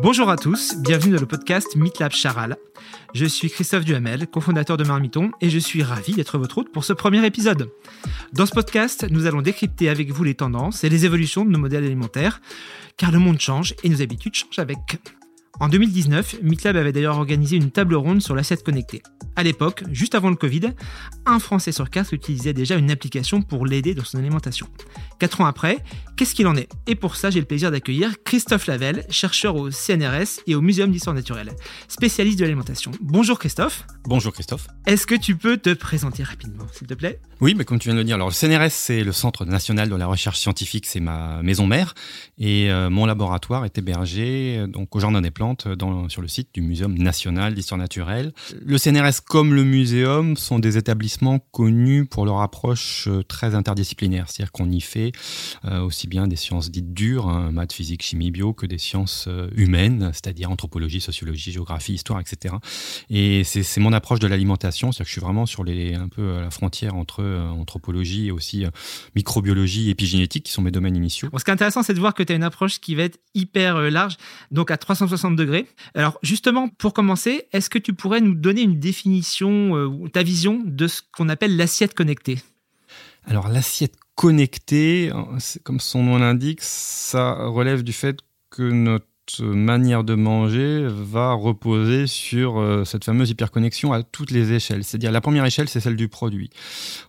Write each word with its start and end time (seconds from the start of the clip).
Bonjour 0.00 0.30
à 0.30 0.36
tous, 0.36 0.76
bienvenue 0.76 1.12
dans 1.14 1.20
le 1.20 1.26
podcast 1.26 1.74
MeetLab 1.74 2.12
Charal. 2.12 2.56
Je 3.14 3.24
suis 3.26 3.50
Christophe 3.50 3.84
Duhamel, 3.84 4.28
cofondateur 4.28 4.76
de 4.76 4.84
Marmiton, 4.84 5.32
et 5.40 5.50
je 5.50 5.58
suis 5.58 5.82
ravi 5.82 6.14
d'être 6.14 6.38
votre 6.38 6.58
hôte 6.58 6.70
pour 6.70 6.84
ce 6.84 6.92
premier 6.92 7.26
épisode. 7.26 7.68
Dans 8.32 8.46
ce 8.46 8.52
podcast, 8.52 9.06
nous 9.10 9.26
allons 9.26 9.42
décrypter 9.42 9.88
avec 9.88 10.12
vous 10.12 10.22
les 10.22 10.36
tendances 10.36 10.84
et 10.84 10.88
les 10.88 11.04
évolutions 11.04 11.44
de 11.44 11.50
nos 11.50 11.58
modèles 11.58 11.84
alimentaires, 11.84 12.40
car 12.96 13.10
le 13.10 13.18
monde 13.18 13.40
change 13.40 13.74
et 13.82 13.88
nos 13.88 14.00
habitudes 14.00 14.36
changent 14.36 14.60
avec. 14.60 15.00
En 15.60 15.68
2019, 15.68 16.36
MeetLab 16.42 16.76
avait 16.76 16.92
d'ailleurs 16.92 17.16
organisé 17.16 17.56
une 17.56 17.72
table 17.72 17.96
ronde 17.96 18.22
sur 18.22 18.36
l'assiette 18.36 18.62
connectée. 18.62 19.02
À 19.34 19.42
l'époque, 19.42 19.82
juste 19.90 20.14
avant 20.14 20.30
le 20.30 20.36
Covid, 20.36 20.72
un 21.26 21.40
Français 21.40 21.72
sur 21.72 21.90
quatre 21.90 22.12
utilisait 22.14 22.52
déjà 22.52 22.76
une 22.76 22.92
application 22.92 23.42
pour 23.42 23.66
l'aider 23.66 23.94
dans 23.94 24.04
son 24.04 24.18
alimentation. 24.18 24.68
Quatre 25.18 25.40
ans 25.40 25.46
après, 25.46 25.78
qu'est-ce 26.16 26.34
qu'il 26.34 26.46
en 26.46 26.56
est? 26.56 26.68
Et 26.86 26.94
pour 26.94 27.16
ça, 27.16 27.30
j'ai 27.30 27.40
le 27.40 27.46
plaisir 27.46 27.72
d'accueillir 27.72 28.22
Christophe 28.24 28.68
Lavelle, 28.68 29.04
chercheur 29.10 29.56
au 29.56 29.70
CNRS 29.72 30.42
et 30.46 30.54
au 30.54 30.60
Muséum 30.60 30.92
d'histoire 30.92 31.14
naturelle, 31.14 31.52
spécialiste 31.88 32.38
de 32.38 32.44
l'alimentation. 32.44 32.92
Bonjour 33.00 33.38
Christophe. 33.38 33.84
Bonjour 34.04 34.32
Christophe. 34.32 34.68
Est-ce 34.86 35.06
que 35.06 35.16
tu 35.16 35.36
peux 35.36 35.56
te 35.56 35.74
présenter 35.74 36.22
rapidement, 36.22 36.66
s'il 36.72 36.86
te 36.86 36.94
plaît? 36.94 37.20
Oui, 37.40 37.54
mais 37.56 37.64
comme 37.64 37.80
tu 37.80 37.88
viens 37.88 37.94
de 37.94 38.00
le 38.00 38.04
dire, 38.04 38.14
alors 38.14 38.28
le 38.28 38.34
CNRS, 38.34 38.70
c'est 38.70 39.02
le 39.02 39.12
Centre 39.12 39.44
national 39.44 39.88
de 39.88 39.96
la 39.96 40.06
recherche 40.06 40.38
scientifique, 40.38 40.86
c'est 40.86 41.00
ma 41.00 41.42
maison 41.42 41.66
mère, 41.66 41.94
et 42.38 42.70
euh, 42.70 42.90
mon 42.90 43.06
laboratoire 43.06 43.64
est 43.64 43.76
hébergé 43.78 44.64
donc 44.68 44.94
au 44.94 45.00
Jardin 45.00 45.20
des 45.20 45.30
Plantes, 45.30 45.47
sur 46.08 46.22
le 46.22 46.28
site 46.28 46.48
du 46.52 46.60
Muséum 46.60 46.96
national 46.98 47.54
d'histoire 47.54 47.78
naturelle. 47.78 48.32
Le 48.64 48.78
CNRS, 48.78 49.20
comme 49.26 49.54
le 49.54 49.64
muséum, 49.64 50.36
sont 50.36 50.58
des 50.58 50.76
établissements 50.76 51.38
connus 51.38 52.06
pour 52.06 52.26
leur 52.26 52.40
approche 52.40 53.08
euh, 53.08 53.22
très 53.22 53.54
interdisciplinaire, 53.54 54.26
c'est-à-dire 54.28 54.52
qu'on 54.52 54.70
y 54.70 54.80
fait 54.80 55.12
euh, 55.64 55.80
aussi 55.80 56.06
bien 56.06 56.26
des 56.26 56.36
sciences 56.36 56.70
dites 56.70 56.92
dures, 56.92 57.28
hein, 57.28 57.50
maths, 57.52 57.72
physique, 57.72 58.02
chimie, 58.02 58.30
bio, 58.30 58.52
que 58.52 58.66
des 58.66 58.78
sciences 58.78 59.26
euh, 59.28 59.48
humaines, 59.54 60.10
c'est-à-dire 60.12 60.50
anthropologie, 60.50 61.00
sociologie, 61.00 61.52
géographie, 61.52 61.94
histoire, 61.94 62.20
etc. 62.20 62.54
Et 63.10 63.44
c'est 63.44 63.80
mon 63.80 63.92
approche 63.92 64.18
de 64.18 64.26
l'alimentation, 64.26 64.92
c'est-à-dire 64.92 65.04
que 65.04 65.08
je 65.08 65.12
suis 65.12 65.20
vraiment 65.20 65.46
sur 65.46 65.64
les, 65.64 65.94
un 65.94 66.08
peu 66.08 66.36
à 66.36 66.40
la 66.40 66.50
frontière 66.50 66.94
entre 66.96 67.24
anthropologie 67.24 68.26
et 68.26 68.30
aussi 68.30 68.64
microbiologie 69.14 69.88
et 69.88 69.90
épigénétique, 69.90 70.44
qui 70.44 70.52
sont 70.52 70.62
mes 70.62 70.70
domaines 70.70 70.96
initiaux. 70.96 71.28
ce 71.36 71.44
qui 71.44 71.50
est 71.50 71.54
intéressant, 71.54 71.82
c'est 71.82 71.94
de 71.94 72.00
voir 72.00 72.14
que 72.14 72.22
tu 72.22 72.32
as 72.32 72.36
une 72.36 72.42
approche 72.42 72.80
qui 72.80 72.94
va 72.94 73.04
être 73.04 73.18
hyper 73.34 73.90
large, 73.90 74.16
donc 74.50 74.70
à 74.70 74.76
360 74.76 75.36
Alors 75.94 76.18
justement, 76.22 76.68
pour 76.68 76.92
commencer, 76.92 77.46
est-ce 77.52 77.70
que 77.70 77.78
tu 77.78 77.92
pourrais 77.92 78.20
nous 78.20 78.34
donner 78.34 78.62
une 78.62 78.78
définition 78.78 79.72
ou 79.72 80.08
ta 80.08 80.22
vision 80.22 80.62
de 80.64 80.86
ce 80.86 81.02
qu'on 81.12 81.28
appelle 81.28 81.56
l'assiette 81.56 81.94
connectée? 81.94 82.38
Alors 83.26 83.48
l'assiette 83.48 83.94
connectée, 84.14 85.12
comme 85.62 85.80
son 85.80 86.02
nom 86.02 86.18
l'indique, 86.18 86.60
ça 86.62 87.34
relève 87.34 87.82
du 87.82 87.92
fait 87.92 88.18
que 88.50 88.62
notre 88.62 89.06
manière 89.40 90.04
de 90.04 90.14
manger 90.14 90.86
va 90.88 91.32
reposer 91.32 92.06
sur 92.06 92.58
euh, 92.58 92.84
cette 92.84 93.04
fameuse 93.04 93.30
hyperconnexion 93.30 93.92
à 93.92 94.02
toutes 94.02 94.30
les 94.30 94.52
échelles. 94.52 94.84
C'est-à-dire 94.84 95.12
la 95.12 95.20
première 95.20 95.44
échelle, 95.44 95.68
c'est 95.68 95.80
celle 95.80 95.96
du 95.96 96.08
produit. 96.08 96.50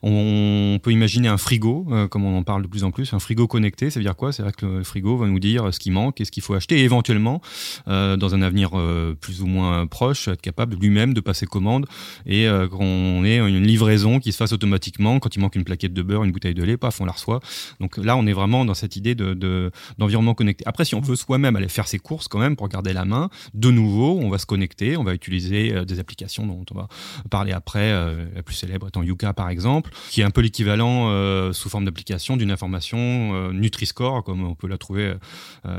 On, 0.01 0.79
peut 0.81 0.91
imaginer 0.91 1.27
un 1.27 1.37
frigo, 1.37 1.87
euh, 1.91 2.07
comme 2.07 2.25
on 2.25 2.37
en 2.37 2.43
parle 2.43 2.63
de 2.63 2.67
plus 2.67 2.83
en 2.83 2.91
plus, 2.91 3.13
un 3.13 3.19
frigo 3.19 3.47
connecté. 3.47 3.89
Ça 3.89 3.99
veut 3.99 4.03
dire 4.03 4.15
quoi? 4.15 4.31
C'est-à-dire 4.31 4.55
que 4.55 4.65
le 4.65 4.83
frigo 4.83 5.17
va 5.17 5.27
nous 5.27 5.39
dire 5.39 5.73
ce 5.73 5.79
qui 5.79 5.91
manque 5.91 6.21
et 6.21 6.25
ce 6.25 6.31
qu'il 6.31 6.43
faut 6.43 6.53
acheter, 6.53 6.79
et 6.79 6.83
éventuellement, 6.83 7.41
euh, 7.87 8.17
dans 8.17 8.35
un 8.35 8.41
avenir 8.41 8.71
plus 9.19 9.41
ou 9.41 9.47
moins 9.47 9.87
proche, 9.87 10.27
être 10.27 10.41
capable 10.41 10.75
lui-même 10.75 11.13
de 11.13 11.21
passer 11.21 11.45
commande 11.45 11.85
et 12.25 12.47
qu'on 12.71 13.23
ait 13.23 13.37
une 13.37 13.65
livraison 13.65 14.19
qui 14.19 14.31
se 14.31 14.37
fasse 14.37 14.53
automatiquement. 14.53 15.19
Quand 15.19 15.35
il 15.35 15.39
manque 15.39 15.55
une 15.55 15.63
plaquette 15.63 15.93
de 15.93 16.01
beurre, 16.01 16.23
une 16.23 16.31
bouteille 16.31 16.53
de 16.53 16.63
lait, 16.63 16.77
paf, 16.77 17.01
on 17.01 17.05
la 17.05 17.11
reçoit. 17.11 17.39
Donc 17.79 17.97
là, 17.97 18.15
on 18.17 18.25
est 18.27 18.33
vraiment 18.33 18.65
dans 18.65 18.73
cette 18.73 18.95
idée 18.95 19.15
d'environnement 19.15 20.31
de, 20.31 20.37
connecté. 20.37 20.63
Après, 20.67 20.85
si 20.85 20.95
on 20.95 21.01
veut 21.01 21.15
soi-même 21.15 21.55
aller 21.55 21.69
faire 21.69 21.87
ses 21.87 21.99
courses 22.09 22.27
quand 22.27 22.39
même 22.39 22.55
pour 22.55 22.67
garder 22.69 22.91
la 22.91 23.05
main. 23.05 23.29
De 23.53 23.69
nouveau, 23.69 24.17
on 24.19 24.29
va 24.29 24.39
se 24.39 24.47
connecter, 24.47 24.97
on 24.97 25.03
va 25.03 25.13
utiliser 25.13 25.75
euh, 25.75 25.85
des 25.85 25.99
applications 25.99 26.47
dont 26.47 26.65
on 26.71 26.75
va 26.75 26.87
parler 27.29 27.51
après, 27.51 27.91
euh, 27.91 28.25
la 28.33 28.41
plus 28.41 28.55
célèbre 28.55 28.87
étant 28.87 29.03
Yuka 29.03 29.33
par 29.33 29.49
exemple, 29.49 29.91
qui 30.09 30.21
est 30.21 30.23
un 30.23 30.31
peu 30.31 30.41
l'équivalent 30.41 31.09
euh, 31.09 31.53
sous 31.53 31.69
forme 31.69 31.85
d'application 31.85 32.35
d'une 32.35 32.49
information 32.49 33.51
Nutri-Score, 33.51 34.23
comme 34.23 34.43
on 34.43 34.55
peut 34.55 34.67
la 34.67 34.77
trouver 34.77 35.13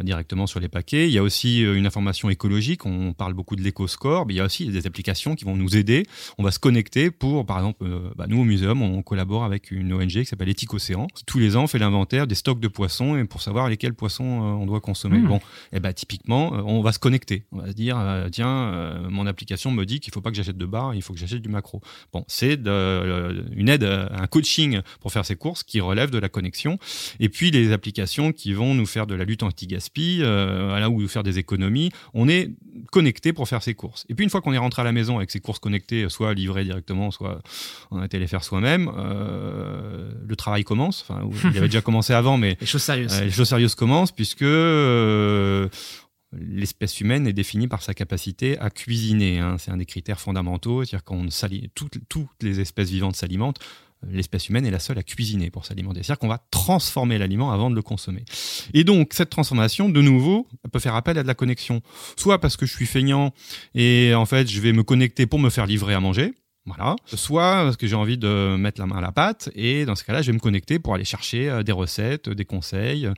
directement 0.03 0.47
sur 0.47 0.61
les 0.61 0.69
paquets. 0.69 1.09
Il 1.09 1.13
y 1.13 1.19
a 1.19 1.23
aussi 1.23 1.63
une 1.63 1.87
information 1.87 2.31
écologique, 2.31 2.87
on 2.87 3.13
parle 3.13 3.35
beaucoup 3.35 3.57
de 3.57 3.63
l'éco-score, 3.63 4.27
mais 4.27 4.35
il 4.35 4.37
y 4.37 4.41
a 4.41 4.45
aussi 4.45 4.67
des 4.67 4.87
applications 4.87 5.35
qui 5.35 5.45
vont 5.45 5.57
nous 5.57 5.77
aider. 5.77 6.07
On 6.39 6.45
va 6.45 6.51
se 6.51 6.59
connecter 6.59 7.11
pour, 7.11 7.47
par 7.47 7.59
exemple, 7.59 7.85
bah, 8.17 8.27
nous 8.29 8.41
au 8.41 8.45
muséum, 8.45 8.83
on 8.83 9.03
collabore 9.03 9.45
avec 9.45 9.71
une 9.71 9.93
ONG 9.93 10.09
qui 10.09 10.25
s'appelle 10.27 10.49
Éthique 10.49 10.73
Océan, 10.75 11.09
qui 11.15 11.25
tous 11.25 11.39
les 11.39 11.57
ans 11.57 11.67
fait 11.67 11.79
l'inventaire 11.79 12.27
des 12.27 12.35
stocks 12.35 12.61
de 12.61 12.69
poissons 12.69 13.17
et 13.17 13.25
pour 13.25 13.43
savoir 13.43 13.69
lesquels 13.69 13.95
poissons 13.95 14.25
on 14.25 14.67
doit 14.67 14.81
consommer. 14.81 15.19
Mmh. 15.19 15.29
Bon, 15.29 15.37
et 15.37 15.77
eh 15.77 15.81
bah, 15.81 15.93
typiquement, 15.93 16.20
euh, 16.29 16.63
on 16.65 16.81
va 16.83 16.93
se 16.93 16.99
connecter. 16.99 17.45
On 17.53 17.59
va 17.59 17.69
se 17.69 17.73
dire, 17.73 17.99
euh, 17.99 18.29
tiens, 18.31 18.49
euh, 18.49 19.11
mon 19.11 19.27
application 19.27 19.71
me 19.71 19.85
dit 19.85 20.01
qu'il 20.01 20.13
faut 20.13 20.21
pas 20.21 20.31
que 20.31 20.37
j'achète 20.37 20.59
de 20.59 20.67
bar, 20.67 20.95
il 20.95 21.03
faut 21.03 21.13
que 21.13 21.19
j'achète 21.19 21.43
du 21.43 21.49
macro. 21.49 21.81
Bon, 22.13 22.25
c'est 22.29 22.55
une 22.55 23.69
aide, 23.69 23.85
un 23.85 24.27
coaching 24.27 24.81
pour 25.01 25.13
faire 25.13 25.25
ces 25.25 25.37
courses 25.37 25.63
qui 25.63 25.81
relève 25.81 26.11
de 26.11 26.19
la 26.19 26.29
connexion. 26.29 26.79
Et 27.19 27.29
puis 27.29 27.51
les 27.51 27.73
applications 27.73 28.33
qui 28.33 28.53
vont 28.53 28.75
nous 28.75 28.87
faire 28.87 29.07
de 29.07 29.15
la 29.15 29.25
lutte 29.25 29.43
anti-gaspi, 29.43 30.19
là 30.19 30.91
où 30.91 31.07
faire 31.09 31.23
des 31.23 31.39
économies, 31.39 31.91
on 32.15 32.29
est 32.29 32.51
connecté 32.91 33.33
pour 33.33 33.49
faire 33.49 33.63
ces 33.63 33.75
courses. 33.75 34.05
Et 34.09 34.15
puis 34.15 34.25
une 34.25 34.31
fois 34.31 34.41
qu'on 34.41 34.53
est 34.53 34.59
rentré 34.59 34.83
à 34.83 34.85
la 34.85 34.93
maison 34.93 35.17
avec 35.17 35.31
ces 35.31 35.41
courses 35.41 35.59
connectées, 35.59 36.09
soit 36.09 36.35
livrées 36.35 36.65
directement, 36.65 37.11
soit 37.11 37.41
on 37.91 38.01
a 38.01 38.05
été 38.05 38.19
les 38.19 38.27
faire 38.27 38.45
soi-même, 38.45 38.91
le 38.97 40.37
travail 40.37 40.65
commence. 40.65 41.05
Enfin, 41.09 41.29
il 41.51 41.57
avait 41.57 41.61
déjà 41.69 41.81
commencé 41.81 42.13
avant, 42.13 42.37
mais 42.37 42.57
les 42.61 42.67
choses 42.67 42.83
sérieuses. 42.83 43.21
les 43.21 43.31
choses 43.31 43.49
sérieuses 43.49 43.75
commencent 43.75 44.13
puisque 44.13 44.45
l'espèce 46.33 47.01
humaine 47.01 47.27
est 47.27 47.33
définie 47.33 47.69
par 47.69 47.83
sa 47.83 47.95
capacité 47.95 48.59
à 48.59 48.71
cuisiner. 48.71 49.39
Hein. 49.39 49.57
C'est 49.59 49.71
un 49.71 49.77
des 49.77 49.87
critères 49.87 50.21
fondamentaux, 50.21 50.85
c'est-à-dire 50.85 51.05
qu'on 51.05 51.27
toutes, 51.75 51.99
toutes 52.09 52.43
les 52.43 52.61
espèces 52.61 52.91
vivantes 52.91 53.17
s'alimentent. 53.17 53.59
L'espèce 54.09 54.49
humaine 54.49 54.65
est 54.65 54.71
la 54.71 54.79
seule 54.79 54.99
à 54.99 55.03
cuisiner 55.03 55.51
pour 55.51 55.67
s'alimenter. 55.67 56.03
C'est-à-dire 56.03 56.19
qu'on 56.19 56.29
va 56.29 56.43
transformer 56.51 57.19
l'aliment 57.19 57.53
avant 57.53 57.69
de 57.69 57.75
le 57.75 57.83
consommer. 57.83 58.25
Et 58.73 58.83
donc, 58.83 59.13
cette 59.13 59.29
transformation, 59.29 59.91
de 59.91 60.01
nouveau, 60.01 60.49
peut 60.73 60.79
faire 60.79 60.95
appel 60.95 61.19
à 61.19 61.23
de 61.23 61.27
la 61.27 61.35
connexion. 61.35 61.83
Soit 62.17 62.41
parce 62.41 62.57
que 62.57 62.65
je 62.65 62.75
suis 62.75 62.87
feignant 62.87 63.35
et 63.75 64.15
en 64.15 64.25
fait, 64.25 64.49
je 64.49 64.61
vais 64.61 64.73
me 64.73 64.83
connecter 64.83 65.27
pour 65.27 65.39
me 65.39 65.51
faire 65.51 65.67
livrer 65.67 65.93
à 65.93 66.01
manger. 66.01 66.33
Voilà. 66.77 66.97
Soit 67.07 67.63
parce 67.65 67.77
que 67.77 67.87
j'ai 67.87 67.97
envie 67.97 68.19
de 68.19 68.57
mettre 68.57 68.81
la 68.81 68.87
main 68.87 68.99
à 68.99 69.01
la 69.01 69.13
pâte 69.13 69.51
et 69.55 69.85
dans 69.85 69.95
ce 69.95 70.05
cas-là, 70.05 70.23
je 70.23 70.29
vais 70.29 70.35
me 70.35 70.41
connecter 70.41 70.79
pour 70.79 70.95
aller 70.95 71.05
chercher 71.05 71.49
euh, 71.49 71.63
des 71.63 71.73
recettes, 71.73 72.29
des 72.29 72.45
conseils, 72.45 73.09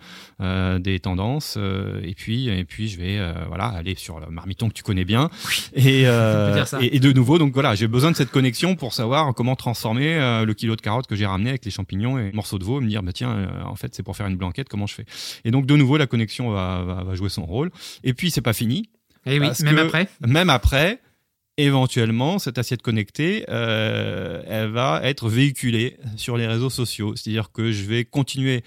euh, 0.41 0.79
des 0.79 1.01
tendances 1.01 1.57
euh, 1.59 2.01
et 2.03 2.15
puis 2.15 2.49
et 2.49 2.65
puis 2.65 2.89
je 2.89 2.99
vais 2.99 3.21
voilà 3.47 3.67
aller 3.67 3.95
sur 3.95 4.21
le 4.21 4.27
marmiton 4.31 4.69
que 4.69 4.75
tu 4.75 4.83
connais 4.83 5.05
bien. 5.05 5.31
Et, 5.75 6.03
et, 6.03 7.01
de 7.01 7.13
nouveau 7.13 7.39
donc 7.39 7.53
voilà 7.53 7.75
j'ai 7.75 7.89
besoin 7.89 8.11
de 8.11 8.17
cette 8.17 8.31
connexion 8.31 8.75
pour 8.75 8.93
savoir 8.95 9.35
comment 9.35 9.57
transformer 9.57 10.43
le 10.45 10.55
kilo 10.55 10.77
de 10.77 10.81
carottes 10.81 11.07
que 11.07 11.17
j'ai 11.17 11.27
ramené 11.27 11.51
avec 11.51 11.65
les 11.65 11.71
champignons 11.71 12.19
et 12.19 12.33
morceaux 12.33 12.59
de 12.59 12.65
veau 12.65 12.81
et 12.81 12.85
me 12.85 12.89
dire 12.89 13.03
bah 13.03 13.13
tiens 13.13 13.49
en 13.65 13.77
fait 13.77 13.95
c'est 13.95 14.03
pour 14.03 14.17
faire 14.17 14.27
une 14.27 14.37
blanquette 14.37 14.69
comment 14.69 14.87
je 14.87 14.95
fais? 14.95 15.05
Et 15.45 15.51
donc 15.51 15.67
de 15.67 15.77
nouveau 15.77 15.97
la 15.97 16.07
connexion 16.07 16.51
va, 16.51 16.83
va, 16.83 17.05
va 17.05 17.15
jouer 17.15 17.29
son 17.29 17.45
rôle. 17.45 17.71
Et 18.05 18.15
puis 18.15 18.31
c'est 18.31 18.41
pas 18.41 18.53
fini. 18.53 18.91
Et 19.27 19.37
eh 19.37 19.41
oui 19.41 19.49
même 19.63 19.79
après. 19.79 20.09
même 20.27 20.51
après 20.51 21.01
éventuellement, 21.59 22.39
cette 22.39 22.59
assiette 22.59 22.83
connectée, 22.83 23.45
euh, 23.49 24.43
elle 24.47 24.71
va 24.71 25.01
être 25.05 25.29
véhiculée 25.29 25.99
sur 26.17 26.37
les 26.37 26.47
réseaux 26.47 26.71
sociaux. 26.71 27.15
C'est-à-dire 27.15 27.53
que 27.53 27.73
je 27.73 27.85
vais 27.85 28.05
continuer 28.05 28.63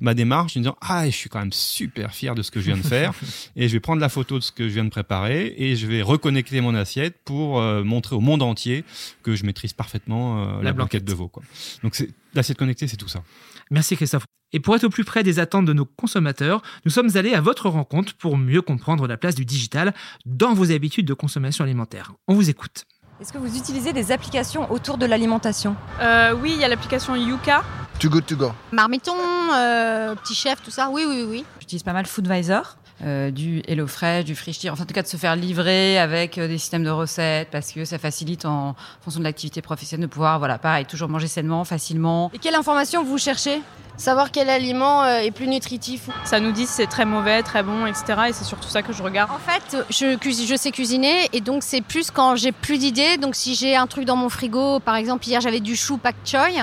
ma 0.00 0.14
démarche 0.14 0.56
en 0.56 0.60
disant 0.60 0.76
ah 0.80 1.06
je 1.06 1.14
suis 1.14 1.28
quand 1.28 1.40
même 1.40 1.52
super 1.52 2.14
fier 2.14 2.34
de 2.34 2.42
ce 2.42 2.50
que 2.50 2.60
je 2.60 2.66
viens 2.66 2.76
de 2.76 2.86
faire 2.86 3.12
et 3.56 3.68
je 3.68 3.72
vais 3.72 3.80
prendre 3.80 4.00
la 4.00 4.08
photo 4.08 4.38
de 4.38 4.44
ce 4.44 4.52
que 4.52 4.68
je 4.68 4.74
viens 4.74 4.84
de 4.84 4.90
préparer 4.90 5.54
et 5.56 5.76
je 5.76 5.86
vais 5.86 6.02
reconnecter 6.02 6.60
mon 6.60 6.74
assiette 6.74 7.16
pour 7.24 7.60
euh, 7.60 7.84
montrer 7.84 8.16
au 8.16 8.20
monde 8.20 8.42
entier 8.42 8.84
que 9.22 9.34
je 9.34 9.44
maîtrise 9.44 9.72
parfaitement 9.72 10.58
euh, 10.58 10.62
la, 10.62 10.72
blanquette 10.72 11.04
de 11.04 11.12
veau. 11.12 11.28
Quoi. 11.28 11.42
Donc 11.82 12.02
l'assiette 12.34 12.58
connectée, 12.58 12.88
c'est 12.88 12.96
tout 12.96 13.08
ça. 13.08 13.22
Merci 13.70 13.96
Christophe. 13.96 14.24
Et 14.52 14.60
pour 14.60 14.74
être 14.74 14.84
au 14.84 14.88
plus 14.90 15.04
près 15.04 15.22
des 15.22 15.38
attentes 15.38 15.64
de 15.66 15.72
nos 15.72 15.84
consommateurs, 15.84 16.62
nous 16.84 16.90
sommes 16.90 17.10
allés 17.16 17.34
à 17.34 17.40
votre 17.40 17.68
rencontre 17.68 18.14
pour 18.14 18.36
mieux 18.36 18.62
comprendre 18.62 19.06
la 19.06 19.16
place 19.16 19.34
du 19.34 19.44
digital 19.44 19.94
dans 20.26 20.54
vos 20.54 20.72
habitudes 20.72 21.06
de 21.06 21.14
consommation 21.14 21.64
alimentaire. 21.64 22.12
On 22.26 22.34
vous 22.34 22.50
écoute. 22.50 22.84
Est-ce 23.20 23.32
que 23.32 23.38
vous 23.38 23.56
utilisez 23.56 23.92
des 23.92 24.12
applications 24.12 24.70
autour 24.72 24.96
de 24.98 25.06
l'alimentation? 25.06 25.76
Euh, 26.00 26.34
Oui, 26.34 26.52
il 26.54 26.60
y 26.60 26.64
a 26.64 26.68
l'application 26.68 27.14
Yuka. 27.14 27.62
Too 27.98 28.08
Good 28.08 28.26
To 28.26 28.36
Go. 28.36 28.52
Marmiton, 28.72 29.14
euh, 29.54 30.14
Petit 30.16 30.34
Chef, 30.34 30.62
tout 30.62 30.70
ça. 30.70 30.88
Oui, 30.90 31.04
oui, 31.06 31.26
oui. 31.28 31.44
J'utilise 31.60 31.82
pas 31.82 31.92
mal 31.92 32.06
Foodvisor. 32.06 32.76
Euh, 33.02 33.30
du 33.30 33.62
HelloFresh, 33.66 34.26
du 34.26 34.34
Frichtir, 34.34 34.74
enfin 34.74 34.82
en 34.82 34.86
tout 34.86 34.92
cas 34.92 35.00
de 35.00 35.06
se 35.06 35.16
faire 35.16 35.34
livrer 35.34 35.98
avec 35.98 36.36
euh, 36.36 36.46
des 36.46 36.58
systèmes 36.58 36.84
de 36.84 36.90
recettes 36.90 37.48
parce 37.50 37.72
que 37.72 37.86
ça 37.86 37.98
facilite 37.98 38.44
en, 38.44 38.76
fonction 39.00 39.20
de 39.20 39.24
l'activité 39.24 39.62
professionnelle 39.62 40.06
de 40.06 40.12
pouvoir, 40.12 40.38
voilà, 40.38 40.58
pareil, 40.58 40.84
toujours 40.84 41.08
manger 41.08 41.26
sainement, 41.26 41.64
facilement. 41.64 42.30
Et 42.34 42.38
quelle 42.38 42.54
information 42.54 43.02
vous 43.02 43.16
cherchez? 43.16 43.62
Savoir 43.96 44.30
quel 44.30 44.50
aliment 44.50 45.02
euh, 45.02 45.20
est 45.20 45.30
plus 45.30 45.48
nutritif. 45.48 46.10
Ça 46.24 46.40
nous 46.40 46.52
dit 46.52 46.66
si 46.66 46.74
c'est 46.74 46.86
très 46.86 47.06
mauvais, 47.06 47.42
très 47.42 47.62
bon, 47.62 47.86
etc. 47.86 48.04
Et 48.28 48.32
c'est 48.34 48.44
surtout 48.44 48.68
ça 48.68 48.82
que 48.82 48.92
je 48.92 49.02
regarde. 49.02 49.30
En 49.30 49.38
fait, 49.38 49.78
je, 49.88 50.18
je 50.22 50.56
sais 50.56 50.70
cuisiner 50.70 51.28
et 51.32 51.40
donc 51.40 51.62
c'est 51.62 51.80
plus 51.80 52.10
quand 52.10 52.36
j'ai 52.36 52.52
plus 52.52 52.76
d'idées. 52.76 53.16
Donc 53.16 53.34
si 53.34 53.54
j'ai 53.54 53.76
un 53.76 53.86
truc 53.86 54.04
dans 54.04 54.16
mon 54.16 54.28
frigo, 54.28 54.78
par 54.78 54.96
exemple 54.96 55.26
hier 55.26 55.40
j'avais 55.40 55.60
du 55.60 55.74
chou 55.74 55.96
pak 55.96 56.16
choy 56.26 56.60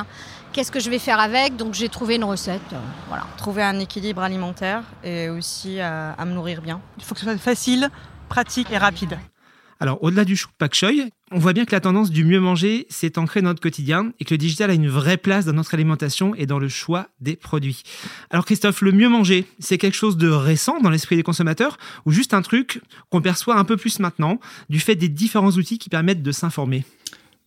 qu'est-ce 0.57 0.71
que 0.71 0.80
je 0.80 0.89
vais 0.89 0.98
faire 0.98 1.19
avec, 1.19 1.56
donc 1.56 1.75
j'ai 1.75 1.88
trouvé 1.88 2.15
une 2.15 2.24
recette. 2.24 2.74
euh, 2.74 2.80
voilà. 3.09 3.27
Trouver 3.38 3.62
un 3.62 3.77
équilibre 3.77 4.24
alimentaire 4.24 4.81
et 5.04 5.30
aussi 5.30 5.80
à, 5.80 6.13
à 6.13 6.25
me 6.25 6.33
nourrir 6.33 6.63
bien. 6.63 6.81
Il 6.98 7.04
faut 7.04 7.13
que 7.13 7.19
ce 7.19 7.27
soit 7.27 7.38
facile, 7.38 7.92
pratique 8.27 8.71
et 8.71 8.77
rapide. 8.80 9.19
Alors, 9.80 10.01
au-delà 10.01 10.25
du 10.25 10.36
chou 10.36 10.50
pak 10.57 10.74
choi, 10.74 10.89
on 11.31 11.38
voit 11.38 11.54
bien 11.54 11.63
que 11.63 11.74
la 11.74 11.80
tendance 11.80 12.09
du 12.09 12.25
mieux 12.25 12.39
manger 12.39 12.88
s'est 12.89 13.19
ancrée 13.19 13.44
dans 13.44 13.50
notre 13.50 13.62
quotidien 13.62 14.12
et 14.19 14.25
que 14.25 14.33
le 14.33 14.39
digital 14.39 14.71
a 14.71 14.74
une 14.74 14.89
vraie 14.89 15.18
place 15.18 15.45
dans 15.45 15.54
notre 15.54 15.75
alimentation 15.75 16.33
et 16.33 16.48
dans 16.48 16.57
le 16.57 16.69
choix 16.69 17.09
des 17.21 17.36
produits. 17.36 17.83
Alors, 18.31 18.44
Christophe, 18.44 18.81
le 18.81 18.92
mieux 18.92 19.09
manger, 19.09 19.45
c'est 19.59 19.77
quelque 19.77 19.94
chose 19.94 20.18
de 20.18 20.30
récent 20.30 20.80
dans 20.81 20.89
l'esprit 20.89 21.18
des 21.18 21.24
consommateurs 21.24 21.77
ou 22.07 22.12
juste 22.12 22.33
un 22.33 22.42
truc 22.42 22.81
qu'on 23.12 23.21
perçoit 23.21 23.57
un 23.57 23.63
peu 23.63 23.77
plus 23.77 24.00
maintenant 24.00 24.39
du 24.69 24.80
fait 24.80 24.95
des 24.95 25.09
différents 25.09 25.51
outils 25.51 25.77
qui 25.77 25.89
permettent 25.89 26.24
de 26.24 26.31
s'informer? 26.31 26.83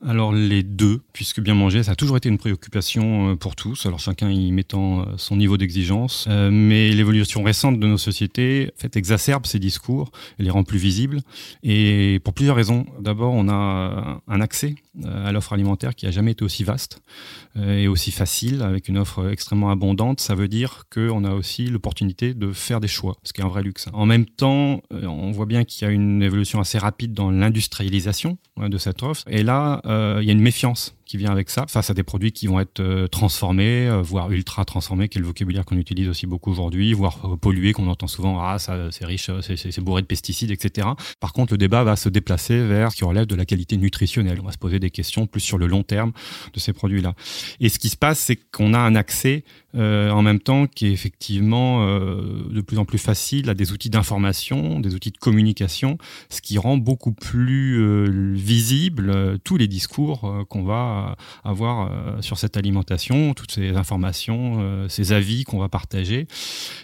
Alors 0.03 0.33
les 0.33 0.63
deux, 0.63 1.03
puisque 1.13 1.43
bien 1.43 1.55
manger, 1.55 1.83
ça 1.83 1.93
a 1.93 1.95
toujours 1.95 2.17
été 2.17 2.31
une 2.31 2.39
préoccupation 2.39 3.33
euh, 3.33 3.37
pour 3.37 3.55
tous, 3.55 3.85
alors 3.85 3.99
chacun 3.99 4.31
y 4.31 4.51
mettant 4.51 5.01
euh, 5.01 5.05
son 5.19 5.37
niveau 5.37 5.59
d'exigence, 5.59 6.27
Euh, 6.27 6.51
mais 6.51 6.91
l'évolution 6.91 7.43
récente 7.43 7.79
de 7.79 7.87
nos 7.87 7.99
sociétés 7.99 8.71
fait, 8.77 8.97
exacerbe 8.97 9.45
ces 9.45 9.59
discours 9.59 10.11
les 10.39 10.49
rend 10.49 10.65
plus 10.65 10.79
visibles, 10.79 11.21
et 11.63 12.19
pour 12.25 12.33
plusieurs 12.33 12.57
raisons. 12.57 12.87
D'abord, 12.99 13.35
on 13.35 13.49
a 13.49 14.23
un 14.27 14.41
accès 14.41 14.75
à 15.05 15.33
l'offre 15.33 15.53
alimentaire 15.53 15.95
qui 15.95 16.07
a 16.07 16.11
jamais 16.11 16.33
été 16.33 16.45
aussi 16.45 16.65
vaste 16.65 17.01
et 17.57 17.89
aussi 17.89 18.11
facile, 18.11 18.63
avec 18.63 18.89
une 18.89 18.99
offre 18.99 19.31
extrêmement 19.31 19.71
abondante. 19.71 20.21
Ça 20.21 20.35
veut 20.35 20.49
dire 20.49 20.85
qu'on 20.93 21.25
a 21.25 21.33
aussi 21.33 21.67
l'opportunité 21.67 22.35
de 22.35 22.53
faire 22.53 22.81
des 22.81 22.89
choix, 22.89 23.17
ce 23.23 23.33
qui 23.33 23.41
est 23.41 23.45
un 23.45 23.49
vrai 23.49 23.63
luxe. 23.63 23.87
En 23.93 24.07
même 24.07 24.27
temps, 24.27 24.83
on 24.91 25.31
voit 25.31 25.47
bien 25.47 25.65
qu'il 25.65 25.87
y 25.87 25.91
a 25.91 25.93
une 25.93 26.23
évolution 26.23 26.61
assez 26.61 26.79
rapide 26.79 27.13
dans 27.13 27.31
l'industrialisation 27.31 28.39
ouais, 28.57 28.69
de 28.69 28.79
cette 28.79 29.03
offre, 29.03 29.25
et 29.29 29.43
là, 29.43 29.81
il 29.91 30.25
y 30.25 30.31
a 30.31 30.33
une 30.33 30.41
méfiance 30.41 30.95
qui 31.11 31.17
vient 31.17 31.33
avec 31.33 31.51
ça, 31.51 31.65
face 31.69 31.91
à 31.91 31.95
des 31.95 32.05
produits 32.05 32.31
qui 32.31 32.47
vont 32.47 32.61
être 32.61 32.79
euh, 32.79 33.09
transformés, 33.09 33.89
euh, 33.89 34.01
voire 34.01 34.31
ultra 34.31 34.65
transformés, 34.65 35.09
qui 35.09 35.19
est 35.19 35.21
le 35.21 35.27
vocabulaire 35.27 35.65
qu'on 35.65 35.77
utilise 35.77 36.09
aussi 36.09 36.29
beaucoup 36.29 36.53
aujourd'hui, 36.53 36.93
voire 36.93 37.19
euh, 37.25 37.37
pollués, 37.37 37.73
qu'on 37.73 37.89
entend 37.89 38.07
souvent, 38.07 38.41
ah 38.41 38.61
ça 38.61 38.93
c'est 38.93 39.05
riche, 39.05 39.29
c'est- 39.43 39.57
c'est 39.57 39.73
c'est 39.73 39.81
bourré 39.81 40.03
de 40.03 40.07
pesticides, 40.07 40.53
etc. 40.53 40.87
Par 41.19 41.33
contre, 41.33 41.53
le 41.55 41.59
débat 41.59 41.83
va 41.83 41.97
se 41.97 42.09
déplacer 42.09 42.65
vers 42.65 42.93
ce 42.93 42.97
qui 42.97 43.05
relève 43.05 43.27
de 43.27 43.35
la 43.35 43.45
qualité 43.45 43.77
nutritionnelle. 43.77 44.39
On 44.41 44.47
va 44.47 44.53
se 44.53 44.59
poser 44.59 44.79
des 44.79 44.91
questions 44.91 45.27
plus 45.27 45.41
sur 45.41 45.59
le 45.59 45.67
long 45.67 45.83
terme 45.83 46.13
de 46.55 46.61
ces 46.61 46.73
produits-là. 46.73 47.15
Et 47.59 47.69
ce 47.69 47.81
qui 47.81 47.89
se 47.89 47.97
passe, 47.97 48.21
c'est 48.21 48.37
qu'on 48.37 48.73
a 48.73 48.79
un 48.79 48.95
accès 48.95 49.43
en 49.75 50.23
même 50.23 50.41
temps 50.41 50.67
qui 50.67 50.87
est 50.87 50.93
effectivement 50.93 51.87
de 51.87 52.61
plus 52.61 52.79
en 52.79 52.85
plus 52.85 52.99
facile 52.99 53.49
à 53.51 53.55
des 53.55 53.71
outils 53.73 53.89
d'information, 53.91 54.81
des 54.81 54.95
outils 54.97 55.13
de 55.13 55.19
communication, 55.19 55.97
ce 56.29 56.41
qui 56.41 56.59
rend 56.59 56.77
beaucoup 56.77 57.13
plus 57.13 57.81
euh, 57.81 58.33
visible 58.35 59.39
tous 59.45 59.57
les 59.57 59.69
discours 59.69 60.45
qu'on 60.49 60.65
va 60.65 61.00
avoir 61.45 61.91
euh, 61.91 62.21
sur 62.21 62.39
cette 62.39 62.57
alimentation, 62.57 63.35
toutes 63.35 63.53
ces 63.53 63.77
informations, 63.77 64.59
euh, 64.61 64.89
ces 64.89 65.13
avis 65.13 65.45
qu'on 65.45 65.59
va 65.59 65.69
partager. 65.69 66.27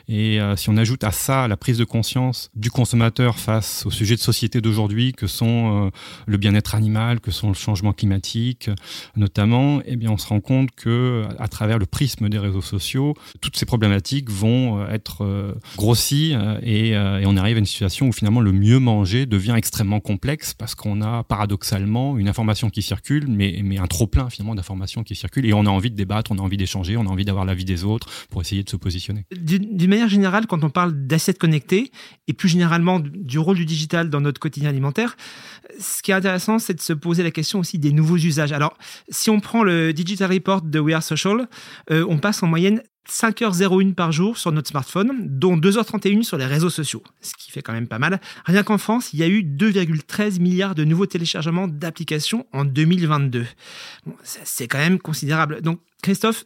Et 0.09 0.41
euh, 0.41 0.57
si 0.57 0.71
on 0.71 0.77
ajoute 0.77 1.05
à 1.05 1.11
ça 1.11 1.49
la 1.49 1.57
prise 1.57 1.79
de 1.79 1.85
conscience 1.85 2.51
du 2.55 2.71
consommateur 2.71 3.39
face 3.39 3.85
aux 3.87 3.91
sujets 3.91 4.17
de 4.17 4.21
société 4.21 4.61
d'aujourd'hui, 4.61 5.13
que 5.13 5.27
sont 5.27 5.91
le 6.27 6.37
bien-être 6.37 6.75
animal, 6.75 7.21
que 7.21 7.31
sont 7.31 7.49
le 7.49 7.55
changement 7.55 7.93
climatique, 7.93 8.71
notamment, 9.17 9.81
eh 9.85 9.97
bien, 9.97 10.11
on 10.11 10.19
se 10.19 10.27
rend 10.27 10.41
compte 10.41 10.71
que 10.73 11.25
à 11.39 11.49
travers 11.49 11.79
le 11.79 11.87
prisme 11.87 12.29
des 12.29 12.39
réseaux 12.39 12.63
sociaux, 12.63 13.15
toutes 13.41 13.57
ces 13.57 13.67
problématiques 13.67 14.31
vont 14.31 14.87
être 14.89 15.57
grossies 15.77 16.35
et, 16.63 16.91
et 16.91 17.27
on 17.27 17.37
arrive 17.37 17.57
à 17.57 17.61
une 17.61 17.67
situation 17.67 18.09
où 18.09 18.13
finalement 18.13 18.41
le 18.41 18.53
mieux 18.53 18.79
manger 18.79 19.27
devient 19.27 19.55
extrêmement 19.57 20.01
complexe 20.01 20.55
parce 20.55 20.75
qu'on 20.75 21.03
a 21.03 21.25
paradoxalement 21.25 22.19
une 22.19 22.29
information 22.29 22.71
qui 22.71 22.83
circule, 22.83 23.27
mais, 23.29 23.61
mais 23.63 23.79
un 23.79 23.87
trop 23.87 24.06
plein 24.07 24.31
finalement 24.31 24.55
d'informations 24.55 25.03
qui 25.03 25.15
circulent 25.15 25.47
et 25.47 25.53
on 25.53 25.67
a 25.67 25.71
envie 25.71 25.91
de 25.91 25.97
débattre, 25.97 26.33
on 26.33 26.39
a 26.39 26.43
envie 26.43 26.57
d'échanger, 26.57 26.97
on 26.97 27.07
a 27.07 27.09
envie 27.09 27.25
d'avoir 27.25 27.45
l'avis 27.45 27.65
des 27.65 27.85
autres 27.85 28.09
pour 28.31 28.41
essayer 28.41 28.63
de 28.63 28.71
se 28.71 28.77
positionner. 28.77 29.25
D'une 29.31 29.89
manière 29.89 30.09
générale, 30.09 30.47
quand 30.47 30.65
on 30.65 30.71
parle 30.71 31.07
d'assiettes 31.07 31.39
connectées 31.39 31.91
et 32.29 32.33
plus 32.33 32.49
généralement 32.49 33.01
du 33.01 33.39
rôle 33.39 33.57
du 33.57 33.65
digital 33.65 34.11
dans 34.11 34.21
notre 34.21 34.41
quotidien 34.41 34.71
alimentaire, 34.71 35.17
ce 35.79 36.03
qui 36.03 36.11
est 36.11 36.15
intéressant, 36.15 36.59
c'est 36.59 36.75
de 36.75 36.81
se 36.81 36.93
poser 36.93 37.23
la 37.23 37.31
question 37.31 37.59
aussi 37.59 37.79
des 37.79 37.93
nouveaux 37.93 38.17
usages. 38.17 38.53
Alors, 38.53 38.77
si 39.09 39.31
on 39.31 39.41
prend 39.41 39.63
le 39.63 39.93
Digital 39.93 40.33
Report 40.33 40.63
de 40.63 40.79
We 40.79 40.95
Are 40.95 41.03
Social, 41.03 41.49
euh, 41.91 42.05
on 42.09 42.19
passe 42.19 42.43
en 42.43 42.47
moyenne 42.47 42.83
5h01 43.09 43.95
par 43.95 44.13
jour 44.13 44.37
sur 44.37 44.53
notre 44.53 44.69
smartphone, 44.69 45.13
dont 45.21 45.57
2h31 45.57 46.23
sur 46.23 46.37
les 46.39 46.47
réseaux 46.47 46.71
sociaux, 46.71 47.03
ce 47.21 47.33
qui 47.39 47.51
fait 47.51 47.63
quand 47.63 47.73
même 47.73 47.89
pas 47.89 47.99
mal. 47.99 48.21
Rien 48.45 48.63
qu'en 48.63 48.79
France, 48.79 49.13
il 49.13 49.21
y 49.21 49.23
a 49.23 49.29
eu 49.29 49.43
2,13 49.43 50.41
milliards 50.41 50.75
de 50.75 50.85
nouveaux 50.85 51.07
téléchargements 51.07 51.69
d'applications 51.69 52.47
en 52.53 52.65
2022. 52.65 53.47
Bon, 54.07 54.15
c'est 54.23 54.69
quand 54.69 54.79
même 54.79 54.99
considérable. 54.99 55.63
Donc, 55.63 55.81
Christophe, 56.03 56.45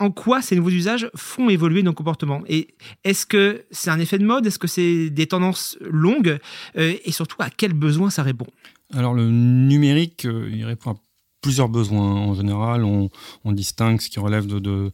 en 0.00 0.10
quoi 0.10 0.42
ces 0.42 0.56
nouveaux 0.56 0.70
usages 0.70 1.08
font 1.14 1.48
évoluer 1.48 1.82
nos 1.82 1.92
comportements? 1.92 2.42
Et 2.48 2.74
est-ce 3.04 3.26
que 3.26 3.64
c'est 3.70 3.90
un 3.90 4.00
effet 4.00 4.18
de 4.18 4.24
mode? 4.24 4.46
Est-ce 4.46 4.58
que 4.58 4.66
c'est 4.66 5.08
des 5.10 5.26
tendances 5.26 5.78
longues? 5.80 6.38
Euh, 6.76 6.94
Et 7.04 7.12
surtout, 7.12 7.36
à 7.38 7.50
quels 7.50 7.74
besoins 7.74 8.10
ça 8.10 8.22
répond? 8.22 8.46
Alors 8.92 9.14
le 9.14 9.30
numérique, 9.30 10.24
euh, 10.26 10.50
il 10.52 10.64
répond 10.64 10.90
à 10.92 10.96
plusieurs 11.44 11.68
besoins. 11.68 12.10
En 12.30 12.34
général, 12.34 12.84
on, 12.84 13.10
on 13.44 13.52
distingue 13.52 14.00
ce 14.00 14.08
qui 14.08 14.18
relève 14.18 14.46
de, 14.46 14.58
de, 14.58 14.90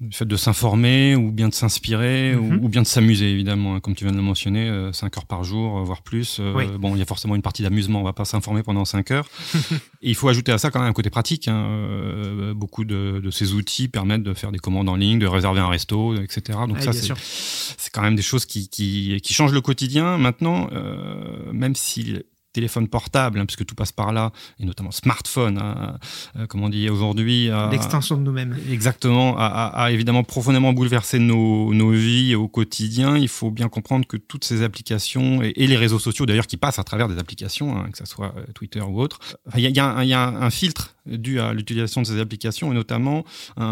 du 0.00 0.14
fait 0.16 0.26
de 0.26 0.36
s'informer 0.36 1.16
ou 1.16 1.32
bien 1.32 1.48
de 1.48 1.54
s'inspirer 1.54 2.34
Mhm. 2.36 2.58
ou, 2.60 2.64
ou 2.64 2.68
bien 2.68 2.82
de 2.82 2.86
s'amuser, 2.86 3.28
évidemment. 3.30 3.80
Comme 3.80 3.94
tu 3.94 4.04
viens 4.04 4.12
de 4.12 4.16
le 4.18 4.22
mentionner, 4.22 4.64
5 4.92 5.16
heures 5.16 5.24
par 5.26 5.42
jour, 5.44 5.78
euh, 5.78 5.82
voire 5.84 6.02
plus. 6.02 6.38
Euh, 6.38 6.52
Oui. 6.56 6.64
Bon, 6.78 6.94
il 6.94 6.98
y 6.98 7.02
a 7.02 7.06
forcément 7.06 7.34
une 7.34 7.42
partie 7.42 7.62
d'amusement, 7.62 8.00
on 8.00 8.04
va 8.04 8.12
pas 8.12 8.24
s'informer 8.26 8.62
pendant 8.62 8.84
5 8.84 9.10
heures. 9.10 9.28
Et 10.02 10.10
il 10.10 10.14
faut 10.14 10.28
ajouter 10.28 10.52
à 10.52 10.58
ça 10.58 10.70
quand 10.70 10.80
même 10.80 10.88
un 10.90 10.92
côté 10.92 11.08
pratique. 11.10 11.48
hein. 11.48 11.66
Euh, 11.70 12.52
beaucoup 12.54 12.84
de, 12.84 13.20
de 13.24 13.30
ces 13.30 13.54
outils 13.54 13.88
permettent 13.88 14.22
de 14.22 14.34
faire 14.34 14.52
des 14.52 14.58
commandes 14.58 14.88
en 14.88 14.96
ligne, 14.96 15.18
de 15.18 15.26
réserver 15.26 15.60
un 15.60 15.68
resto, 15.68 16.14
etc. 16.20 16.58
Donc 16.68 16.76
Ouais, 16.76 16.82
ça, 16.82 16.92
c'est 16.92 17.90
quand 17.92 18.02
même 18.02 18.16
des 18.16 18.22
choses 18.30 18.44
qui, 18.44 18.68
qui, 18.68 19.18
qui 19.22 19.32
changent 19.32 19.54
le 19.54 19.60
quotidien. 19.62 20.18
Maintenant, 20.18 20.68
euh, 20.72 21.52
même 21.52 21.74
si 21.74 22.16
téléphone 22.56 22.88
portable, 22.88 23.38
hein, 23.38 23.46
puisque 23.46 23.64
tout 23.66 23.74
passe 23.74 23.92
par 23.92 24.12
là, 24.12 24.32
et 24.58 24.64
notamment 24.64 24.90
smartphone, 24.90 25.58
hein, 25.58 25.98
euh, 26.36 26.46
comme 26.46 26.62
on 26.64 26.68
dit 26.70 26.88
aujourd'hui, 26.90 27.48
L'extension 27.70 28.16
de 28.16 28.22
nous-mêmes. 28.22 28.56
Exactement, 28.70 29.36
a, 29.38 29.44
a- 29.46 29.84
a 29.84 29.90
évidemment 29.92 30.24
profondément 30.24 30.72
bouleversé 30.72 31.18
nos, 31.18 31.72
nos 31.74 31.90
vies 31.92 32.34
au 32.34 32.48
quotidien. 32.48 33.16
Il 33.18 33.28
faut 33.28 33.50
bien 33.50 33.68
comprendre 33.68 34.06
que 34.06 34.16
toutes 34.16 34.44
ces 34.44 34.62
applications 34.62 35.42
et, 35.42 35.52
et 35.56 35.66
les 35.66 35.76
réseaux 35.76 35.98
sociaux, 35.98 36.26
d'ailleurs, 36.26 36.46
qui 36.46 36.56
passent 36.56 36.78
à 36.80 36.84
travers 36.84 37.08
des 37.08 37.18
applications, 37.18 37.76
hein, 37.78 37.88
que 37.92 37.98
ce 37.98 38.06
soit 38.06 38.32
euh, 38.36 38.44
Twitter 38.54 38.80
ou 38.80 39.00
autre, 39.00 39.18
il 39.56 39.60
y 39.62 39.66
a, 39.66 39.68
il 39.70 39.76
y 39.76 39.80
a 39.80 39.86
un- 39.86 40.02
il 40.02 40.08
y 40.08 40.14
a 40.14 40.22
un, 40.26 40.42
un 40.42 40.50
filtre 40.50 40.95
dû 41.06 41.40
à 41.40 41.52
l'utilisation 41.52 42.02
de 42.02 42.06
ces 42.06 42.20
applications 42.20 42.70
et 42.72 42.74
notamment 42.74 43.24
un, 43.56 43.64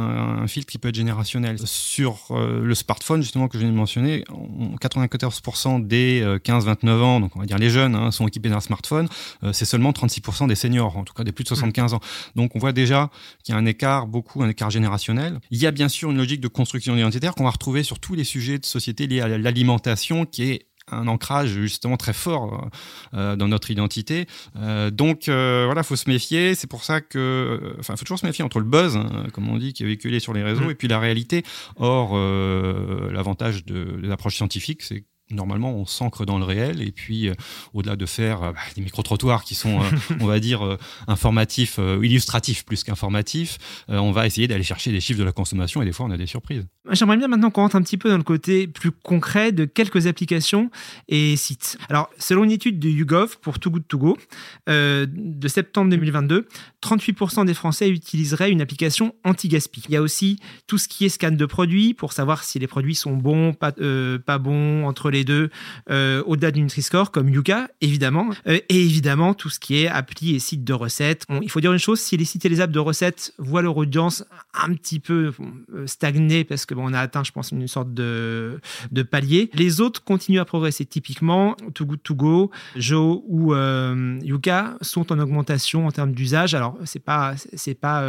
un 0.43 0.47
filtre 0.47 0.71
qui 0.71 0.79
peut 0.79 0.89
être 0.89 0.95
générationnel. 0.95 1.57
Sur 1.65 2.27
euh, 2.31 2.63
le 2.65 2.75
smartphone, 2.75 3.23
justement, 3.23 3.49
que 3.49 3.59
je 3.59 3.63
viens 3.65 3.73
de 3.73 3.77
mentionner, 3.77 4.25
on- 4.31 4.77
94% 4.77 5.87
des 5.87 6.21
euh, 6.23 6.39
15-29 6.39 6.89
ans, 7.01 7.21
donc 7.21 7.37
on 7.37 7.41
va 7.41 7.47
dire 7.47 7.59
les 7.59 7.71
jeunes, 7.71 7.95
hein, 7.95 8.11
sont 8.11 8.27
équipés 8.29 8.49
d'un 8.49 8.61
smartphone. 8.61 9.09
Euh, 9.43 9.53
c'est 9.53 9.65
seulement 9.65 9.93
36% 9.93 10.49
des 10.49 10.55
seniors, 10.55 10.97
en 10.97 11.05
tout 11.05 11.15
cas 11.15 11.25
des 11.25 11.33
plus 11.33 11.45
de 11.45 11.49
75 11.49 11.95
ans. 11.95 12.01
Donc 12.37 12.55
on 12.55 12.59
voit 12.59 12.73
déjà 12.73 13.11
qu'il 13.43 13.55
y 13.55 13.57
a 13.57 13.61
un 13.61 13.67
écart, 13.67 14.07
beaucoup 14.07 14.43
un 14.43 14.49
écart 14.49 14.71
générationnel. 14.71 15.41
Il 15.51 15.59
y 15.59 15.67
a 15.67 15.71
bien 15.71 15.89
sûr 15.89 16.11
une 16.11 16.17
logique 16.19 16.41
de 16.41 16.49
construction 16.49 16.97
identitaire 16.97 17.35
qu'on 17.35 17.45
va 17.45 17.51
retrouver 17.51 17.83
sur 17.83 17.99
tous 17.99 18.15
les 18.15 18.25
sujets 18.25 18.59
de 18.59 18.67
société 18.67 19.07
liés 19.07 19.21
à 19.21 19.29
l'alimentation 19.39 20.27
qui 20.27 20.45
est 20.45 20.67
un 20.91 21.09
ancrage 21.09 21.49
justement 21.49 21.97
très 21.97 22.13
fort 22.13 22.69
euh, 23.15 23.37
dans 23.37 23.49
notre 23.49 23.71
identité. 23.71 24.27
Euh, 24.57 24.91
donc 24.91 25.29
euh, 25.29 25.63
voilà, 25.67 25.83
faut 25.83 25.97
se 25.97 26.09
méfier. 26.11 26.55
C'est 26.55 26.67
pour 26.67 26.85
ça 26.85 27.01
que, 27.01 27.19
euh, 27.19 27.77
enfin, 27.81 27.97
faut 27.97 28.05
toujours 28.05 28.19
se 28.19 28.27
méfier 28.27 28.45
entre 28.45 28.59
le 28.59 28.67
buzz, 28.67 28.97
hein, 28.97 29.27
comme 29.33 29.49
on 29.49 29.57
dit, 29.57 29.73
qui 29.73 29.83
est 29.83 29.87
véhiculé 29.87 30.21
sur 30.21 30.33
les 30.35 30.43
réseaux, 30.43 30.67
Mm. 30.67 30.71
et 30.71 30.75
puis 30.75 30.89
la 30.89 30.99
réalité. 31.01 31.43
Or, 31.77 32.13
euh, 32.15 33.11
l'avantage 33.13 33.65
de, 33.65 33.85
de 34.01 34.07
l'approche 34.09 34.37
scientifique, 34.37 34.83
c'est 34.83 35.01
que 35.01 35.07
normalement 35.31 35.73
on 35.73 35.87
s'ancre 35.87 36.27
dans 36.27 36.39
le 36.39 36.45
réel 36.45 36.83
et 36.83 36.93
puis 36.93 37.29
euh, 37.29 37.35
au-delà 37.73 37.97
de 37.97 38.05
faire 38.05 38.43
euh, 38.43 38.53
bah, 38.53 38.59
des 38.77 38.83
micro-trottoirs 38.83 39.45
qui 39.45 39.55
sont 39.55 39.81
euh, 39.81 39.85
on 40.21 40.27
va 40.27 40.39
dire 40.39 40.79
informatifs 41.07 41.79
illustratifs 42.03 42.65
plus 42.65 42.85
qu'informatifs 42.85 43.85
on 43.89 44.13
va 44.13 44.27
essayer 44.27 44.47
d'aller 44.49 44.63
chercher 44.63 44.93
des 44.93 45.01
chiffres 45.01 45.19
de 45.19 45.25
la 45.25 45.33
consommation 45.33 45.83
et 45.83 45.85
des 45.85 45.93
fois 45.93 46.07
on 46.07 46.11
a 46.11 46.17
des 46.17 46.27
surprises 46.27 46.67
J'aimerais 46.91 47.17
bien 47.17 47.29
maintenant 47.29 47.51
qu'on 47.51 47.63
rentre 47.63 47.77
un 47.77 47.83
petit 47.83 47.97
peu 47.97 48.11
dans 48.11 48.19
le 48.19 48.23
côté 48.23 48.67
plus 48.67 48.91
concret 48.91 49.53
de 49.53 49.65
quelques 49.65 50.07
applications 50.07 50.71
et 51.09 51.35
sites. 51.35 51.79
Alors, 51.89 52.11
selon 52.19 52.45
une 52.45 52.51
étude 52.51 52.79
de 52.79 52.91
YouGov 52.91 53.39
pour 53.41 53.59
Too 53.59 53.71
Good 53.71 53.89
To 53.89 53.99
Go 53.99 54.19
de 54.67 55.49
septembre 55.49 55.91
2022, 55.91 56.47
38% 56.83 57.47
des 57.47 57.55
Français 57.55 57.89
utiliseraient 57.89 58.51
une 58.51 58.61
application 58.61 59.15
anti-gaspi. 59.25 59.85
Il 59.89 59.95
y 59.95 59.97
a 59.97 60.03
aussi 60.03 60.39
tout 60.67 60.77
ce 60.77 60.87
qui 60.87 61.07
est 61.07 61.09
scan 61.09 61.31
de 61.31 61.47
produits 61.47 61.95
pour 61.95 62.13
savoir 62.13 62.45
si 62.45 62.59
les 62.59 62.67
produits 62.67 62.95
sont 62.95 63.17
bons, 63.17 63.55
pas, 63.55 63.73
pas 63.73 64.39
bons, 64.39 64.85
entre 64.85 65.11
les 65.11 65.14
deux 65.23 65.51
euh, 65.91 66.23
au-delà 66.27 66.51
du 66.51 66.61
Nutri-Score, 66.61 67.13
comme 67.13 67.29
Yuka, 67.29 67.69
évidemment. 67.81 68.31
Euh, 68.49 68.59
et 68.69 68.83
évidemment, 68.83 69.35
tout 69.35 69.51
ce 69.51 69.61
qui 69.61 69.83
est 69.83 69.87
appli 69.87 70.35
et 70.35 70.41
sites 70.41 70.65
de 70.65 70.73
recettes. 70.73 71.25
il 71.43 71.51
faut 71.51 71.61
dire 71.61 71.73
une 71.73 71.79
chose, 71.79 72.01
si 72.01 72.17
les 72.17 72.25
sites 72.25 72.45
et 72.45 72.49
les 72.49 72.61
apps 72.61 72.73
de 72.73 72.81
recettes 72.81 73.33
voient 73.39 73.63
leur 73.63 73.77
audience 73.77 74.25
un 74.55 74.75
petit 74.75 74.99
peu 74.99 75.33
euh, 75.73 75.87
stagner, 75.87 76.43
parce 76.43 76.67
que 76.67 76.75
bon, 76.75 76.91
on 76.91 76.93
a 76.93 76.99
atteint, 76.99 77.23
je 77.23 77.31
pense, 77.31 77.53
une 77.53 77.69
sorte 77.69 77.95
de, 77.95 78.61
de 78.91 79.03
palier, 79.05 79.51
les 79.55 79.81
autres 79.81 80.03
continuent 80.03 80.41
à 80.41 80.45
progresser. 80.45 80.85
Typiquement, 80.85 81.57
Too 81.75 81.87
Good 81.87 82.03
To 82.03 82.15
Go, 82.17 82.51
Joe 82.75 83.21
ou 83.29 83.55
Yuka 83.55 84.77
sont 84.81 85.13
en 85.13 85.19
augmentation 85.21 85.87
en 85.87 85.93
termes 85.93 86.13
d'usage. 86.13 86.55
Alors, 86.55 86.77
c'est 86.85 87.05
pas, 87.05 87.35
c'est 87.55 87.75
pas 87.75 88.05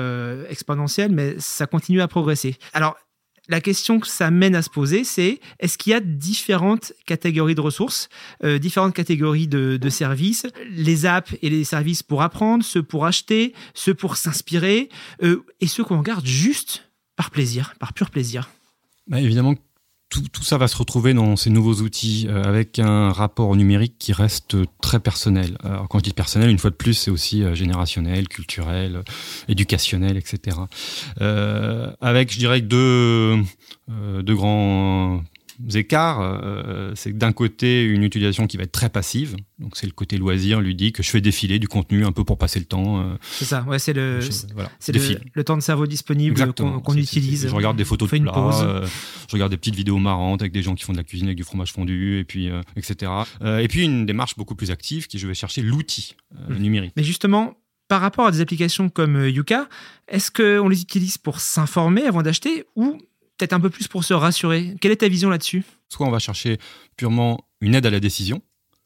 exponentiel, 0.50 1.12
mais 1.12 1.36
ça 1.38 1.68
continue 1.68 2.02
à 2.02 2.08
progresser. 2.08 2.58
Alors, 2.74 2.96
la 3.50 3.62
question 3.62 4.00
que 4.00 4.08
ça 4.08 4.32
mène 4.32 4.56
à 4.56 4.62
se 4.62 4.70
poser, 4.70 5.04
c'est 5.04 5.40
est-ce 5.60 5.78
qu'il 5.78 5.92
y 5.92 5.94
a 5.94 6.00
différentes 6.00 6.94
catégories 7.06 7.56
de 7.56 7.62
ressources, 7.62 8.10
euh, 8.44 8.58
différentes 8.60 8.94
catégories 8.94 9.48
de, 9.48 9.90
services, 9.90 10.48
les 10.72 11.06
apps 11.06 11.36
et 11.42 11.50
les 11.50 11.64
services 11.64 12.04
pour 12.04 12.22
apprendre, 12.22 12.64
ceux 12.64 12.84
pour 12.84 13.06
acheter, 13.06 13.54
ceux 13.74 13.94
pour 13.94 14.18
s'inspirer, 14.18 14.90
euh, 15.24 15.46
et 15.62 15.68
ceux 15.68 15.84
qu'on 15.84 16.00
regarde 16.00 16.26
juste 16.26 16.90
par 17.16 17.30
plaisir, 17.30 17.76
par 17.80 17.94
pur 17.94 18.10
plaisir? 18.10 18.50
Bah, 19.08 19.22
Évidemment, 19.22 19.56
tout, 20.10 20.44
ça 20.44 20.58
va 20.58 20.68
se 20.68 20.78
retrouver 20.78 21.14
dans 21.14 21.36
ces 21.36 21.50
nouveaux 21.50 21.76
outils 21.76 22.28
euh, 22.30 22.44
avec 22.44 22.80
un 22.80 23.12
rapport 23.12 23.56
numérique 23.56 23.96
qui 23.98 24.14
reste 24.14 24.56
très 24.82 25.00
personnel. 25.00 25.58
Alors, 25.64 25.88
quand 25.88 26.00
je 26.00 26.04
dis 26.04 26.14
personnel, 26.14 26.50
une 26.50 26.60
fois 26.60 26.70
de 26.70 26.76
plus, 26.76 26.94
c'est 26.94 27.12
aussi 27.12 27.44
euh, 27.44 27.56
générationnel, 27.56 28.28
culturel, 28.28 29.04
éducationnel, 29.48 30.18
etc. 30.18 30.58
Euh, 31.22 31.92
avec, 32.02 32.32
je 32.32 32.38
dirais, 32.38 32.62
deux, 32.62 33.38
deux 33.88 34.36
grands 34.36 35.22
écarts, 35.74 36.20
euh, 36.22 36.92
c'est 36.96 37.12
que 37.12 37.18
d'un 37.18 37.32
côté, 37.32 37.84
une 37.84 38.04
utilisation 38.04 38.48
qui 38.48 38.58
va 38.58 38.64
être 38.64 38.72
très 38.72 38.90
passive, 38.90 39.36
donc 39.60 39.76
c'est 39.78 39.86
le 39.86 39.92
côté 39.92 40.18
loisir, 40.18 40.62
ludique, 40.62 41.02
je 41.02 41.10
fais 41.10 41.22
défiler 41.22 41.60
du 41.60 41.68
contenu 41.68 42.06
un 42.06 42.12
peu 42.12 42.24
pour 42.24 42.38
passer 42.38 42.60
le 42.60 42.66
temps. 42.66 43.02
Euh. 43.02 43.16
c'est 43.22 43.46
ça, 43.46 43.64
ouais, 43.64 43.80
c'est 43.80 43.94
le, 43.94 44.20
c'est 44.22 44.94
le, 45.36 45.44
temps 45.44 45.58
de 45.58 45.62
cerveau 45.62 45.88
disponible 45.88 46.54
qu'on 46.54 46.96
utilise. 46.96 47.48
je 47.48 47.56
regarde 47.56 47.78
des 47.78 47.86
photos 47.86 48.10
de 48.10 48.20
plats, 48.20 48.62
euh, 48.64 48.88
je 49.28 49.34
regarde 49.34 49.52
des 49.52 49.58
petites 49.58 49.76
vidéos 49.76 49.98
marrantes 49.98 50.42
avec 50.42 50.52
des 50.52 50.64
gens 50.64 50.76
qui 50.76 50.84
font 50.84 50.94
de 50.94 50.98
la 50.98 51.04
cuisine 51.04 51.28
avec 51.28 51.38
du 51.38 51.44
fromage 51.44 51.72
fondu, 51.72 52.20
et 52.20 52.24
puis, 52.24 52.50
etc. 52.76 53.12
et 53.42 53.68
puis 53.68 53.84
une 53.84 54.06
démarche 54.06 54.36
beaucoup 54.36 54.56
plus 54.56 54.72
active 54.72 55.08
qui 55.08 55.20
je 55.20 55.28
vais 55.28 55.34
chercher 55.34 55.62
l'outil 55.62 56.16
mmh. 56.50 56.56
numérique. 56.56 56.94
Mais 56.96 57.04
justement, 57.04 57.58
par 57.88 58.02
rapport 58.02 58.28
à 58.28 58.32
des 58.32 58.42
applications 58.42 58.90
comme 58.90 59.28
Yuka, 59.28 59.68
est-ce 60.08 60.32
qu'on 60.32 60.68
les 60.68 60.82
utilise 60.82 61.18
pour 61.18 61.40
s'informer 61.40 62.04
avant 62.06 62.24
d'acheter 62.24 62.66
ou 62.76 62.98
peut-être 63.38 63.54
un 63.54 63.60
peu 63.60 63.70
plus 63.70 63.88
pour 63.88 64.04
se 64.04 64.14
rassurer. 64.14 64.76
Quelle 64.82 64.92
est 64.92 64.98
ta 64.98 65.08
vision 65.08 65.30
là-dessus? 65.30 65.64
Soit 65.90 66.08
on 66.08 66.12
va 66.12 66.20
chercher 66.20 66.58
purement 66.98 67.46
une 67.62 67.76
aide 67.76 67.86
à 67.86 67.90
la 67.90 68.00
décision, 68.00 68.42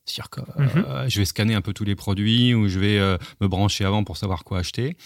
c'est-à-dire 0.09 0.29
que 0.29 0.41
mhm. 0.41 0.85
euh, 0.87 1.09
je 1.09 1.19
vais 1.19 1.25
scanner 1.25 1.53
un 1.55 1.61
peu 1.61 1.73
tous 1.73 1.83
les 1.83 1.95
produits 1.95 2.53
ou 2.53 2.67
je 2.67 2.79
vais 2.79 2.97
euh, 2.97 3.17
me 3.41 3.47
brancher 3.47 3.85
avant 3.85 4.03
pour 4.03 4.17
savoir 4.17 4.43
quoi 4.43 4.59
acheter. 4.59 4.97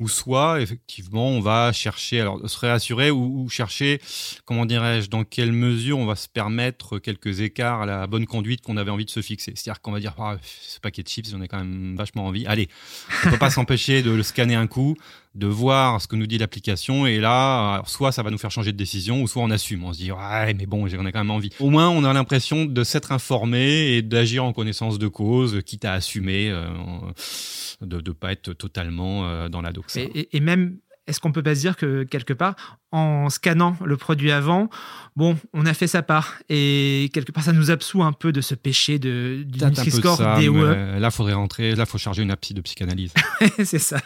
Ou 0.00 0.08
soit, 0.08 0.60
effectivement, 0.60 1.28
on 1.28 1.40
va 1.40 1.72
chercher, 1.72 2.20
alors 2.20 2.48
se 2.48 2.58
réassurer 2.58 3.10
ou, 3.10 3.48
chercher, 3.48 4.00
comment 4.44 4.66
dirais-je, 4.66 5.08
dans 5.08 5.24
quelle 5.24 5.52
mesure 5.52 5.98
on 5.98 6.06
va 6.06 6.16
se 6.16 6.28
permettre 6.28 6.98
quelques 6.98 7.40
écarts 7.40 7.82
à 7.82 7.86
la 7.86 8.06
bonne 8.06 8.26
conduite 8.26 8.62
qu'on 8.62 8.76
avait 8.76 8.90
envie 8.90 9.04
de 9.04 9.10
se 9.10 9.22
fixer. 9.22 9.52
C'est-à-dire 9.54 9.80
qu'on 9.80 9.92
va 9.92 10.00
dire, 10.00 10.14
ah, 10.18 10.36
ce 10.42 10.80
paquet 10.80 11.02
de 11.02 11.08
chips, 11.08 11.30
j'en 11.30 11.40
ai 11.40 11.48
quand 11.48 11.58
même 11.58 11.94
vachement 11.96 12.26
envie. 12.26 12.46
Allez, 12.46 12.68
on 13.22 13.26
ne 13.28 13.32
peut 13.32 13.38
pas 13.38 13.50
s'empêcher 13.50 14.02
de 14.02 14.10
le 14.10 14.22
scanner 14.22 14.56
un 14.56 14.66
coup, 14.66 14.96
de 15.34 15.46
voir 15.46 16.00
ce 16.00 16.06
que 16.06 16.16
nous 16.16 16.26
dit 16.26 16.38
l'application 16.38 17.06
et 17.06 17.18
là 17.18 17.82
soit 17.86 18.12
ça 18.12 18.22
va 18.22 18.30
nous 18.30 18.38
faire 18.38 18.50
changer 18.50 18.72
de 18.72 18.76
décision 18.76 19.22
ou 19.22 19.28
soit 19.28 19.42
on 19.42 19.50
assume. 19.50 19.84
On 19.84 19.92
se 19.92 19.98
dit 19.98 20.12
ouais 20.12 20.54
mais 20.54 20.66
bon 20.66 20.86
j'en 20.88 21.06
ai 21.06 21.12
quand 21.12 21.20
même 21.20 21.30
envie. 21.30 21.50
Au 21.58 21.70
moins 21.70 21.88
on 21.88 22.04
a 22.04 22.12
l'impression 22.12 22.64
de 22.64 22.84
s'être 22.84 23.12
informé 23.12 23.96
et 23.96 24.02
d'agir 24.02 24.44
en 24.44 24.52
connaissance 24.52 24.98
de 24.98 25.08
cause 25.08 25.62
quitte 25.64 25.84
à 25.84 25.92
assumer 25.94 26.50
euh, 26.50 26.66
de 27.80 27.96
ne 27.96 28.12
pas 28.12 28.32
être 28.32 28.52
totalement 28.52 29.26
euh, 29.26 29.48
dans 29.48 29.62
la 29.62 29.72
doxa. 29.72 30.00
Et, 30.00 30.36
et, 30.36 30.40
même 30.40 30.76
est-ce 31.06 31.18
qu'on 31.18 31.32
peut 31.32 31.42
pas 31.42 31.54
se 31.54 31.60
dire 31.60 31.76
que 31.76 32.04
quelque 32.04 32.32
part, 32.32 32.54
en 32.92 33.28
scannant 33.28 33.76
le 33.84 33.96
produit 33.96 34.30
avant, 34.30 34.70
bon, 35.16 35.36
on 35.52 35.66
a 35.66 35.74
fait 35.74 35.88
sa 35.88 36.02
part 36.02 36.34
et 36.48 37.10
quelque 37.12 37.32
part 37.32 37.42
ça 37.42 37.52
nous 37.52 37.70
absout 37.70 38.02
un 38.02 38.12
peu 38.12 38.32
de 38.32 38.40
ce 38.40 38.54
péché 38.54 38.98
de 38.98 39.42
du 39.44 39.64
Nutri-Score 39.64 40.36
des 40.36 40.48
e. 40.48 40.98
Là, 40.98 41.10
faudrait 41.10 41.32
rentrer, 41.32 41.74
là, 41.74 41.86
faut 41.86 41.98
charger 41.98 42.22
une 42.22 42.30
appli 42.30 42.54
de 42.54 42.60
psychanalyse. 42.60 43.12
c'est 43.64 43.78
ça. 43.78 43.98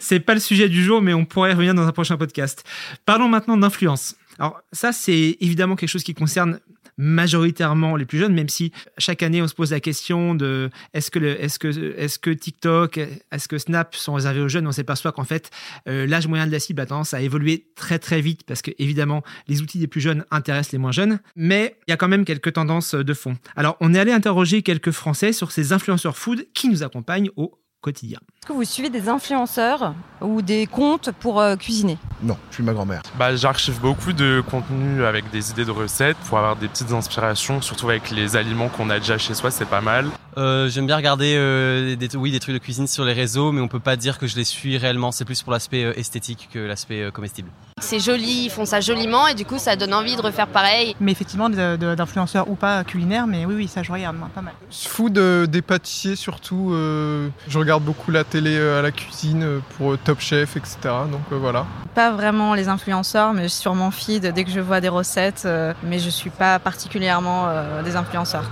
C'est 0.00 0.20
pas 0.20 0.34
le 0.34 0.40
sujet 0.40 0.68
du 0.68 0.82
jour, 0.82 1.00
mais 1.00 1.14
on 1.14 1.24
pourrait 1.24 1.52
revenir 1.52 1.74
dans 1.74 1.86
un 1.86 1.92
prochain 1.92 2.16
podcast. 2.16 2.64
Parlons 3.04 3.28
maintenant 3.28 3.56
d'influence. 3.56 4.16
Alors 4.38 4.60
ça, 4.72 4.92
c'est 4.92 5.36
évidemment 5.40 5.76
quelque 5.76 5.88
chose 5.88 6.04
qui 6.04 6.14
concerne 6.14 6.58
majoritairement 6.96 7.96
les 7.96 8.04
plus 8.04 8.18
jeunes, 8.18 8.34
même 8.34 8.48
si 8.48 8.72
chaque 8.98 9.22
année 9.22 9.42
on 9.42 9.48
se 9.48 9.54
pose 9.54 9.72
la 9.72 9.80
question 9.80 10.34
de 10.34 10.70
est-ce 10.94 11.10
que, 11.10 11.18
est-ce 11.18 11.58
que, 11.58 11.94
est-ce 11.98 12.18
que 12.18 12.30
TikTok, 12.30 12.98
est-ce 12.98 13.48
que 13.48 13.58
Snap 13.58 13.94
sont 13.94 14.14
réservés 14.14 14.40
aux 14.40 14.48
jeunes? 14.48 14.66
On 14.66 14.72
s'aperçoit 14.72 15.12
qu'en 15.12 15.24
fait 15.24 15.50
euh, 15.88 16.06
l'âge 16.06 16.26
moyen 16.26 16.46
de 16.46 16.52
la 16.52 16.60
cible 16.60 16.80
a 16.80 16.86
tendance 16.86 17.14
à 17.14 17.20
évoluer 17.20 17.66
très 17.74 17.98
très 17.98 18.20
vite 18.20 18.44
parce 18.44 18.62
que 18.62 18.70
évidemment 18.78 19.22
les 19.48 19.62
outils 19.62 19.78
des 19.78 19.86
plus 19.86 20.00
jeunes 20.00 20.24
intéressent 20.30 20.72
les 20.72 20.78
moins 20.78 20.92
jeunes, 20.92 21.20
mais 21.34 21.76
il 21.86 21.90
y 21.90 21.94
a 21.94 21.96
quand 21.96 22.08
même 22.08 22.24
quelques 22.24 22.54
tendances 22.54 22.94
de 22.94 23.14
fond. 23.14 23.36
Alors 23.56 23.76
on 23.80 23.94
est 23.94 23.98
allé 23.98 24.12
interroger 24.12 24.62
quelques 24.62 24.90
Français 24.90 25.32
sur 25.32 25.52
ces 25.52 25.72
influenceurs 25.72 26.16
food 26.16 26.46
qui 26.54 26.68
nous 26.68 26.82
accompagnent 26.82 27.30
au 27.36 27.58
quotidien. 27.80 28.18
Est-ce 28.42 28.48
que 28.48 28.52
vous 28.52 28.64
suivez 28.64 28.90
des 28.90 29.08
influenceurs 29.08 29.94
ou 30.20 30.42
des 30.42 30.66
comptes 30.66 31.10
pour 31.12 31.40
euh, 31.40 31.56
cuisiner? 31.56 31.98
Non, 32.22 32.36
je 32.50 32.56
suis 32.56 32.62
ma 32.64 32.72
grand-mère. 32.72 33.02
Bah, 33.18 33.34
J'archive 33.36 33.80
beaucoup 33.80 34.12
de 34.12 34.42
contenu 34.50 35.04
avec 35.04 35.30
des 35.30 35.50
idées 35.50 35.64
de 35.64 35.70
recettes 35.70 36.16
pour 36.28 36.38
avoir 36.38 36.56
des 36.56 36.68
petites 36.68 36.92
inspirations, 36.92 37.60
surtout 37.60 37.88
avec 37.90 38.10
les 38.10 38.36
aliments 38.36 38.68
qu'on 38.68 38.90
a 38.90 38.98
déjà 38.98 39.18
chez 39.18 39.34
soi, 39.34 39.50
c'est 39.50 39.66
pas 39.66 39.80
mal. 39.80 40.08
Euh, 40.38 40.68
J'aime 40.68 40.86
bien 40.86 40.96
regarder 40.96 41.34
euh, 41.36 41.96
des, 41.96 42.14
oui, 42.14 42.30
des 42.30 42.40
trucs 42.40 42.52
de 42.54 42.58
cuisine 42.58 42.86
sur 42.86 43.04
les 43.04 43.14
réseaux, 43.14 43.52
mais 43.52 43.62
on 43.62 43.68
peut 43.68 43.80
pas 43.80 43.96
dire 43.96 44.18
que 44.18 44.26
je 44.26 44.36
les 44.36 44.44
suis 44.44 44.76
réellement. 44.76 45.10
C'est 45.10 45.24
plus 45.24 45.42
pour 45.42 45.52
l'aspect 45.52 45.84
euh, 45.84 45.98
esthétique 45.98 46.50
que 46.52 46.58
l'aspect 46.58 47.02
euh, 47.02 47.10
comestible. 47.10 47.48
C'est 47.80 48.00
joli, 48.00 48.44
ils 48.44 48.50
font 48.50 48.66
ça 48.66 48.80
joliment 48.80 49.26
et 49.28 49.34
du 49.34 49.44
coup 49.46 49.58
ça 49.58 49.76
donne 49.76 49.94
envie 49.94 50.14
de 50.16 50.20
refaire 50.20 50.46
pareil. 50.46 50.94
Mais 51.00 51.12
effectivement, 51.12 51.48
d'influenceurs 51.48 52.50
ou 52.50 52.54
pas 52.54 52.84
culinaires, 52.84 53.26
mais 53.26 53.46
oui, 53.46 53.54
oui, 53.54 53.68
ça 53.68 53.82
je 53.82 53.92
regarde, 53.92 54.16
pas 54.34 54.42
mal. 54.42 54.54
Food 54.70 55.18
des 55.48 55.62
pâtissiers 55.62 56.16
surtout. 56.16 56.70
je 56.72 57.58
regarde 57.58 57.84
beaucoup 57.84 58.10
la 58.10 58.24
télé 58.24 58.58
à 58.58 58.80
la 58.80 58.92
cuisine 58.92 59.60
pour 59.76 59.98
Top 59.98 60.20
Chef, 60.20 60.56
etc. 60.56 60.78
Donc 60.84 61.20
voilà. 61.30 61.66
Pas 61.94 62.10
vraiment 62.12 62.54
les 62.54 62.68
influenceurs, 62.68 63.34
mais 63.34 63.48
sur 63.48 63.74
mon 63.74 63.90
feed, 63.90 64.26
dès 64.32 64.44
que 64.44 64.50
je 64.50 64.60
vois 64.60 64.80
des 64.80 64.88
recettes, 64.88 65.46
mais 65.82 65.98
je 65.98 66.08
suis 66.08 66.30
pas 66.30 66.58
particulièrement 66.58 67.48
des 67.84 67.94
influenceurs. 67.94 68.50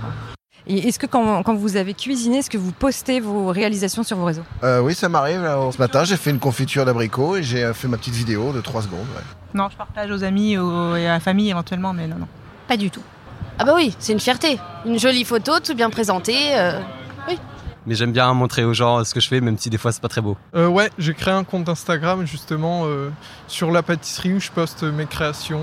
Et 0.67 0.87
est-ce 0.87 0.97
que 0.97 1.05
quand, 1.05 1.43
vous 1.53 1.77
avez 1.77 1.93
cuisiné, 1.93 2.39
est-ce 2.39 2.49
que 2.49 2.57
vous 2.57 2.71
postez 2.71 3.19
vos 3.19 3.47
réalisations 3.47 4.03
sur 4.03 4.17
vos 4.17 4.25
réseaux? 4.25 4.43
Euh, 4.63 4.79
Oui, 4.79 4.95
ça 4.95 5.09
m'arrive. 5.09 5.41
Ce 5.71 5.77
matin, 5.77 6.03
j'ai 6.03 6.17
fait 6.17 6.31
une 6.31 6.39
confiture 6.39 6.85
d'abricot 6.85 7.35
et 7.37 7.43
j'ai 7.43 7.63
euh, 7.63 7.73
fait 7.73 7.87
ma 7.87 7.97
petite 7.97 8.15
vidéo 8.15 8.51
de 8.51 8.61
3 8.61 8.83
secondes. 8.83 9.05
Non, 9.53 9.69
je 9.69 9.77
partage 9.77 10.09
aux 10.09 10.23
amis 10.23 10.53
et 10.53 10.57
à 11.07 11.13
la 11.13 11.19
famille 11.19 11.49
éventuellement, 11.49 11.93
mais 11.93 12.07
non, 12.07 12.17
non. 12.17 12.27
Pas 12.67 12.77
du 12.77 12.89
tout. 12.89 13.03
Ah 13.59 13.63
bah 13.63 13.73
oui, 13.75 13.95
c'est 13.99 14.11
une 14.13 14.19
fierté. 14.19 14.59
Une 14.85 14.97
jolie 14.99 15.23
photo, 15.23 15.59
tout 15.59 15.75
bien 15.75 15.89
présenté. 15.89 16.35
Euh, 16.57 16.79
oui. 17.27 17.37
Mais 17.85 17.93
j'aime 17.93 18.11
bien 18.11 18.33
montrer 18.33 18.65
aux 18.65 18.73
gens 18.73 19.03
ce 19.03 19.13
que 19.13 19.19
je 19.19 19.27
fais, 19.27 19.41
même 19.41 19.57
si 19.59 19.69
des 19.69 19.77
fois 19.77 19.91
c'est 19.91 20.01
pas 20.01 20.09
très 20.09 20.21
beau. 20.21 20.35
ouais, 20.55 20.89
j'ai 20.97 21.13
créé 21.13 21.33
un 21.33 21.43
compte 21.43 21.69
Instagram 21.69 22.25
justement 22.25 22.85
sur 23.47 23.69
la 23.71 23.83
pâtisserie 23.83 24.33
où 24.33 24.39
je 24.39 24.49
poste 24.49 24.81
mes 24.83 25.05
créations. 25.05 25.61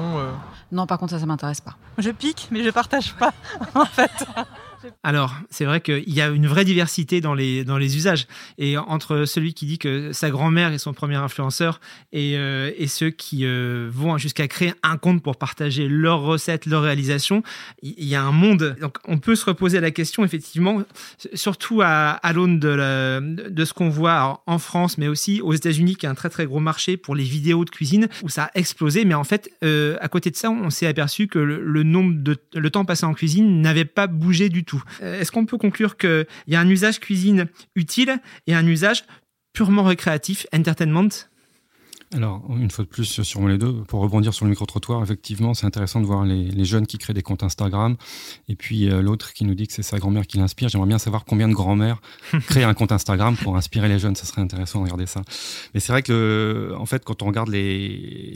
Non, 0.71 0.87
par 0.87 0.99
contre, 0.99 1.13
ça, 1.13 1.19
ça 1.19 1.27
m'intéresse 1.27 1.61
pas. 1.61 1.75
Je 1.99 2.11
pique, 2.11 2.49
mais 2.51 2.63
je 2.65 2.71
partage 2.71 3.15
pas, 3.15 3.33
en 3.75 3.85
fait. 3.85 4.11
Alors, 5.03 5.35
c'est 5.51 5.65
vrai 5.65 5.81
qu'il 5.81 6.13
y 6.13 6.21
a 6.21 6.29
une 6.29 6.47
vraie 6.47 6.65
diversité 6.65 7.21
dans 7.21 7.35
les, 7.35 7.65
dans 7.65 7.79
les 7.79 7.97
usages. 7.97 8.27
Et 8.59 8.77
entre 8.79 9.25
celui 9.25 9.55
qui 9.55 9.67
dit 9.67 9.79
que 9.79 10.13
sa 10.13 10.31
grand-mère 10.31 10.73
est 10.73 10.79
son 10.79 10.93
premier 10.93 11.17
influenceur 11.17 11.81
et, 12.13 12.37
euh, 12.37 12.71
et 12.77 12.87
ceux 12.87 13.11
qui 13.11 13.45
euh, 13.45 13.89
vont 13.93 14.17
jusqu'à 14.19 14.49
créer 14.49 14.75
un 14.83 14.97
compte 14.97 15.23
pour 15.23 15.37
partager 15.37 15.89
leurs 15.89 16.23
recettes, 16.23 16.67
leurs 16.67 16.83
réalisations, 16.83 17.43
il 17.83 18.05
y 18.05 18.15
a 18.15 18.23
un 18.23 18.33
monde. 18.33 18.77
Donc, 18.81 18.99
on 19.07 19.19
peut 19.19 19.35
se 19.35 19.45
reposer 19.45 19.81
la 19.81 19.91
question, 19.91 20.25
effectivement, 20.25 20.83
surtout 21.35 21.81
à, 21.83 22.21
l'aune 22.33 22.59
de, 22.59 23.49
de 23.49 23.65
ce 23.65 23.73
qu'on 23.73 23.89
voit 23.89 24.43
en 24.47 24.59
France, 24.59 24.99
mais 24.99 25.09
aussi 25.09 25.41
aux 25.41 25.53
États-Unis, 25.53 25.97
qui 25.97 26.07
est 26.07 26.09
un 26.09 26.15
très 26.15 26.31
très 26.31 26.47
gros 26.47 26.61
marché 26.61 26.97
pour 26.97 27.15
les 27.15 27.25
vidéos 27.25 27.65
de 27.65 27.71
cuisine, 27.71 28.09
où 28.23 28.29
ça 28.29 28.45
a 28.45 28.51
explosé. 28.55 29.05
Mais 29.05 29.15
en 29.15 29.25
fait, 29.25 29.51
euh, 29.63 29.97
à 30.01 30.09
côté 30.09 30.31
de 30.31 30.37
ça, 30.37 30.51
on 30.51 30.71
s'est 30.71 30.87
aperçu 30.87 31.29
que 31.29 31.39
le 31.39 31.83
nombre 31.83 32.15
de 32.23 32.37
le 32.55 32.71
temps 32.71 32.85
passé 32.85 33.05
en 33.07 33.15
cuisine 33.15 33.61
n'avait 33.61 33.85
pas 33.85 34.07
bougé 34.07 34.49
du 34.49 34.65
tout 34.65 34.72
euh, 35.03 35.21
est-ce 35.21 35.33
qu'on 35.33 35.47
peut 35.47 35.59
conclure 35.59 35.97
qu'il 35.97 36.27
y 36.47 36.55
a 36.55 36.61
un 36.61 36.69
usage 36.69 37.01
cuisine 37.01 37.49
utile 37.75 38.19
et 38.47 38.55
un 38.55 38.67
usage 38.67 39.05
purement 39.53 39.85
récréatif, 39.85 40.47
entertainment? 40.55 41.29
Alors, 42.15 42.43
une 42.51 42.71
fois 42.71 42.85
de 42.85 42.91
plus 42.91 43.23
sur 43.23 43.49
les 43.49 43.57
deux, 43.57 43.73
pour 43.85 44.01
rebondir 44.01 44.35
sur 44.35 44.45
le 44.45 44.51
micro-trottoir, 44.51 45.03
effectivement, 45.03 45.55
c'est 45.55 45.65
intéressant 45.65 45.99
de 46.01 46.05
voir 46.05 46.25
les, 46.25 46.45
les, 46.45 46.65
jeunes 46.67 46.87
qui 46.87 46.99
créent 46.99 47.15
des 47.15 47.23
comptes 47.23 47.43
Instagram 47.43 47.97
et 48.49 48.57
puis 48.57 48.91
euh, 48.91 49.01
l'autre 49.01 49.33
qui 49.33 49.47
nous 49.47 49.55
dit 49.55 49.67
que 49.67 49.73
c'est 49.73 49.83
sa 49.83 49.99
grand-mère 49.99 50.27
qui 50.27 50.37
l'inspire. 50.37 50.69
J'aimerais 50.69 50.89
bien 50.89 50.99
savoir 50.99 51.25
combien 51.25 51.49
de 51.49 51.55
grand-mères 51.55 52.03
créent 52.47 52.65
un 52.65 52.75
compte 52.75 52.93
Instagram 52.93 53.35
pour 53.37 53.57
inspirer 53.57 53.89
les 53.89 53.99
jeunes. 53.99 54.15
Ça 54.15 54.27
serait 54.27 54.43
intéressant 54.43 54.81
de 54.81 54.85
regarder 54.85 55.07
ça. 55.07 55.23
Mais 55.73 55.81
c'est 55.81 55.93
vrai 55.93 56.03
que, 56.03 56.75
en 56.79 56.85
fait, 56.85 57.03
quand 57.03 57.23
on 57.23 57.27
regarde 57.27 57.51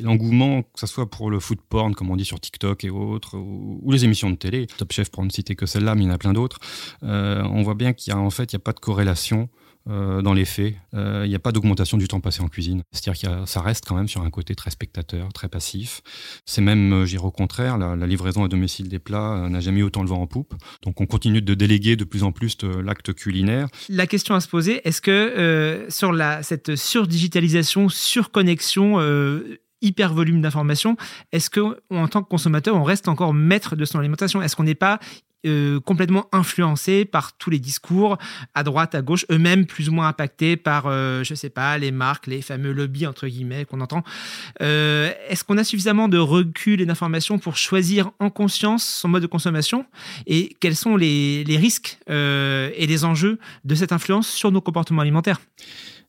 l'engouement, 0.00 0.62
que 0.62 0.80
ce 0.80 0.86
soit 0.86 1.10
pour 1.10 1.30
le 1.30 1.38
food 1.38 1.60
porn, 1.60 1.94
comme 1.94 2.10
on 2.10 2.16
dit 2.16 2.24
sur 2.24 2.40
TikTok 2.40 2.82
et 2.84 2.90
autres, 2.90 3.36
ou, 3.36 3.80
ou 3.82 3.92
les 3.92 4.06
émissions 4.06 4.30
de 4.30 4.36
télé, 4.36 4.66
Top 4.78 4.92
Chef 4.92 5.10
pour 5.10 5.22
ne 5.22 5.30
citer 5.30 5.54
que 5.54 5.66
celle-là, 5.66 5.94
mais 5.94 6.04
il 6.04 6.06
y 6.06 6.10
en 6.10 6.14
a 6.14 6.18
plein 6.18 6.32
d'autres, 6.32 6.60
euh, 7.02 7.42
on 7.42 7.62
voit 7.62 7.74
bien 7.74 7.92
qu'il 7.92 8.12
y 8.12 8.16
a 8.16 8.18
en 8.18 8.30
fait, 8.30 8.52
il 8.52 8.56
n'y 8.56 8.60
a 8.62 8.64
pas 8.64 8.72
de 8.72 8.80
corrélation 8.80 9.50
euh, 9.88 10.20
dans 10.20 10.34
les 10.34 10.44
faits. 10.44 10.74
Euh, 10.94 11.22
il 11.24 11.28
n'y 11.28 11.36
a 11.36 11.38
pas 11.38 11.52
d'augmentation 11.52 11.96
du 11.96 12.08
temps 12.08 12.18
passé 12.18 12.42
en 12.42 12.48
cuisine. 12.48 12.82
C'est-à-dire 12.90 13.30
que 13.30 13.46
ça 13.48 13.60
reste 13.60 13.84
quand 13.86 13.94
même 13.94 14.08
sur 14.08 14.22
un 14.22 14.30
côté 14.30 14.56
très 14.56 14.70
spectateur, 14.70 15.32
très 15.32 15.48
passif. 15.48 16.00
C'est 16.44 16.60
même, 16.60 16.92
euh, 16.92 17.06
j'irai 17.06 17.24
au 17.24 17.30
contraire, 17.30 17.78
la, 17.78 17.94
livraison 18.06 18.42
à 18.42 18.48
domicile 18.48 18.88
des 18.88 18.98
plats 18.98 19.48
n'a 19.48 19.60
jamais 19.60 19.80
eu 19.80 19.84
autant 19.84 20.02
le 20.02 20.08
vent 20.08 20.20
en 20.20 20.26
poupe. 20.26 20.54
Donc 20.82 21.00
on 21.00 21.06
continue 21.06 21.40
de 21.40 21.54
déléguer 21.54 21.94
de 21.94 22.04
plus 22.04 22.24
en 22.24 22.32
plus 22.32 22.56
l'acte 22.82 23.12
culinaire. 23.14 23.68
La 23.88 24.06
question 24.06 24.34
à 24.34 24.40
se 24.40 24.48
poser, 24.48 24.80
est-ce 24.86 25.00
que 25.00 25.86
sur 25.88 26.16
cette 26.42 26.76
surdigitalisation, 26.76 27.88
surconnexion, 27.88 29.00
hyper 29.82 30.14
volume 30.14 30.40
d'informations, 30.40 30.96
est-ce 31.32 31.50
que 31.50 31.80
en 31.90 32.08
tant 32.08 32.22
que 32.22 32.28
consommateur, 32.28 32.76
on 32.76 32.84
reste 32.84 33.08
encore 33.08 33.34
maître 33.34 33.76
de 33.76 33.84
son 33.84 33.98
alimentation? 33.98 34.42
Est-ce 34.42 34.56
qu'on 34.56 34.64
n'est 34.64 34.74
pas 34.74 34.98
euh, 35.46 35.80
complètement 35.80 36.26
influencés 36.32 37.04
par 37.04 37.36
tous 37.36 37.50
les 37.50 37.58
discours 37.58 38.18
à 38.54 38.62
droite, 38.62 38.94
à 38.94 39.02
gauche, 39.02 39.26
eux-mêmes 39.30 39.66
plus 39.66 39.88
ou 39.88 39.92
moins 39.92 40.08
impactés 40.08 40.56
par, 40.56 40.86
euh, 40.86 41.22
je 41.24 41.34
sais 41.34 41.50
pas, 41.50 41.78
les 41.78 41.90
marques, 41.90 42.26
les 42.26 42.42
fameux 42.42 42.72
lobbies 42.72 43.06
entre 43.06 43.26
guillemets 43.26 43.64
qu'on 43.64 43.80
entend. 43.80 44.02
Euh, 44.62 45.12
Est-ce 45.28 45.44
qu'on 45.44 45.58
a 45.58 45.64
suffisamment 45.64 46.08
de 46.08 46.18
recul 46.18 46.80
et 46.80 46.86
d'informations 46.86 47.38
pour 47.38 47.56
choisir 47.56 48.10
en 48.18 48.30
conscience 48.30 48.84
son 48.84 49.08
mode 49.08 49.22
de 49.22 49.26
consommation 49.26 49.86
et 50.26 50.56
quels 50.60 50.76
sont 50.76 50.96
les, 50.96 51.44
risques 51.48 51.98
euh, 52.10 52.70
et 52.74 52.86
les 52.86 53.04
enjeux 53.04 53.38
de 53.64 53.74
cette 53.74 53.92
influence 53.92 54.28
sur 54.28 54.50
nos 54.52 54.60
comportements 54.60 55.02
alimentaires? 55.02 55.40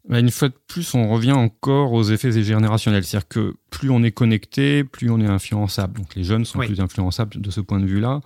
Une 0.10 0.32
fois 0.32 0.50
de 0.50 0.56
plus, 0.68 0.94
on 0.94 1.10
revient 1.10 1.34
encore 1.34 1.92
aux 1.92 2.04
effets 2.04 2.32
générationnels. 2.32 3.04
C'est-à-dire 3.04 3.28
que 3.28 3.56
plus 3.70 3.90
on 3.90 4.04
est 4.04 4.12
connecté, 4.12 4.84
plus 4.84 5.10
on 5.10 5.20
est 5.20 5.28
influençable. 5.28 6.00
Donc 6.00 6.16
les 6.16 6.24
jeunes 6.24 6.46
sont 6.46 6.60
plus 6.60 6.80
influençables 6.80 7.42
de 7.42 7.52
ce 7.52 7.60
point 7.60 7.80
de 7.80 7.86
vue-là. 7.86 8.22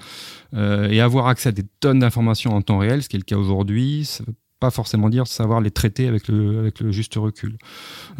Euh, 0.53 0.89
et 0.89 1.01
avoir 1.01 1.27
accès 1.27 1.49
à 1.49 1.51
des 1.51 1.65
tonnes 1.79 1.99
d'informations 1.99 2.53
en 2.53 2.61
temps 2.61 2.77
réel, 2.77 3.01
ce 3.01 3.09
qui 3.09 3.15
est 3.15 3.19
le 3.19 3.25
cas 3.25 3.37
aujourd'hui, 3.37 4.05
ça 4.05 4.23
pas 4.61 4.71
forcément 4.71 5.09
dire 5.09 5.25
savoir 5.25 5.59
les 5.59 5.71
traiter 5.71 6.07
avec 6.07 6.27
le, 6.27 6.59
avec 6.59 6.79
le 6.79 6.91
juste 6.91 7.15
recul. 7.15 7.57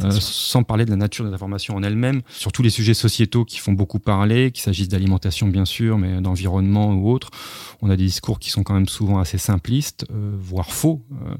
Euh, 0.03 0.09
sans 0.11 0.63
parler 0.63 0.85
de 0.85 0.89
la 0.89 0.95
nature 0.95 1.23
des 1.23 1.33
informations 1.33 1.75
en 1.75 1.83
elle-même, 1.83 2.21
sur 2.29 2.51
tous 2.51 2.63
les 2.63 2.71
sujets 2.71 2.95
sociétaux 2.95 3.45
qui 3.45 3.59
font 3.59 3.73
beaucoup 3.73 3.99
parler, 3.99 4.51
qu'il 4.51 4.63
s'agisse 4.63 4.89
d'alimentation 4.89 5.47
bien 5.47 5.65
sûr, 5.65 5.99
mais 5.99 6.19
d'environnement 6.19 6.93
ou 6.93 7.11
autre, 7.11 7.29
on 7.81 7.89
a 7.89 7.95
des 7.95 8.05
discours 8.05 8.39
qui 8.39 8.49
sont 8.49 8.63
quand 8.63 8.73
même 8.73 8.87
souvent 8.87 9.19
assez 9.19 9.37
simplistes, 9.37 10.05
euh, 10.11 10.31
voire 10.39 10.71
faux. 10.71 11.01
Euh, 11.11 11.35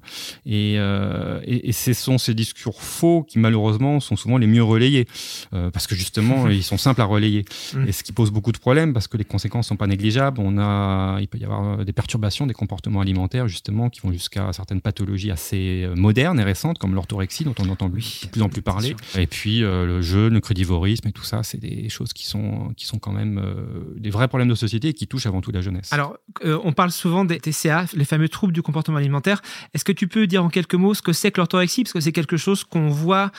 et, 0.45 0.75
euh, 0.77 1.39
et, 1.43 1.69
et, 1.69 1.71
ce 1.71 1.93
sont 1.93 2.17
ces 2.17 2.33
discours 2.33 2.81
faux 2.81 3.23
qui 3.23 3.39
malheureusement 3.39 3.99
sont 3.99 4.15
souvent 4.15 4.37
les 4.37 4.47
mieux 4.47 4.63
relayés, 4.63 5.07
parce 5.51 5.87
que 5.87 5.95
justement 5.95 6.47
ils 6.49 6.63
sont 6.63 6.77
simples 6.77 7.01
à 7.01 7.05
relayer. 7.05 7.45
Mmh. 7.73 7.87
Et 7.87 7.91
ce 7.91 8.03
qui 8.03 8.11
pose 8.11 8.31
beaucoup 8.31 8.51
de 8.51 8.57
problèmes, 8.57 8.93
parce 8.93 9.07
que 9.07 9.17
les 9.17 9.25
conséquences 9.25 9.67
sont 9.67 9.77
pas 9.77 9.87
négligeables. 9.87 10.39
On 10.39 10.57
a, 10.57 11.19
il 11.21 11.27
peut 11.27 11.37
y 11.37 11.45
avoir 11.45 11.85
des 11.85 11.93
perturbations 11.93 12.47
des 12.47 12.53
comportements 12.53 13.01
alimentaires 13.01 13.47
justement 13.47 13.89
qui 13.89 14.01
vont 14.01 14.11
jusqu'à 14.11 14.51
certaines 14.53 14.81
pathologies 14.91 15.31
assez 15.31 15.83
euh, 15.83 15.95
modernes 15.95 16.39
et 16.39 16.43
récentes, 16.43 16.77
comme 16.77 16.93
l'orthorexie, 16.93 17.45
dont 17.45 17.55
on 17.59 17.69
entend 17.69 17.87
de 17.87 17.93
plus 18.31 18.41
en 18.41 18.49
plus 18.49 18.61
parler. 18.61 18.95
Et 19.17 19.27
puis 19.27 19.63
euh, 19.63 19.85
le 19.85 20.01
jeûne, 20.01 20.33
le 20.33 20.41
crédivorisme 20.41 21.07
et 21.07 21.11
tout 21.13 21.23
ça, 21.23 21.43
c'est 21.43 21.59
des 21.59 21.87
choses 21.87 22.11
qui 22.11 22.27
sont, 22.27 22.73
qui 22.75 22.85
sont 22.85 22.99
quand 22.99 23.13
même 23.13 23.37
euh, 23.37 23.95
des 23.97 24.09
vrais 24.09 24.27
problèmes 24.27 24.49
de 24.49 24.55
société 24.55 24.89
et 24.89 24.93
qui 24.93 25.07
touchent 25.07 25.27
avant 25.27 25.39
tout 25.39 25.51
la 25.51 25.61
jeunesse. 25.61 25.93
Alors, 25.93 26.17
euh, 26.43 26.59
on 26.63 26.73
parle 26.73 26.91
souvent 26.91 27.23
des 27.23 27.39
TCA, 27.39 27.85
les 27.93 28.05
fameux 28.05 28.27
troubles 28.27 28.53
du 28.53 28.61
comportement 28.61 28.97
alimentaire. 28.97 29.41
Est-ce 29.73 29.85
que 29.85 29.93
tu 29.93 30.07
peux 30.07 30.27
dire 30.27 30.43
en 30.43 30.49
quelques 30.49 30.75
mots 30.75 30.93
ce 30.93 31.01
que 31.01 31.13
c'est 31.13 31.31
que 31.31 31.39
l'orthorexie? 31.39 31.83
Parce 31.83 31.93
que 31.93 32.01
c'est 32.01 32.11
quelque 32.11 32.37
chose 32.37 32.63
qu'on 32.65 32.89
voit 32.89 33.31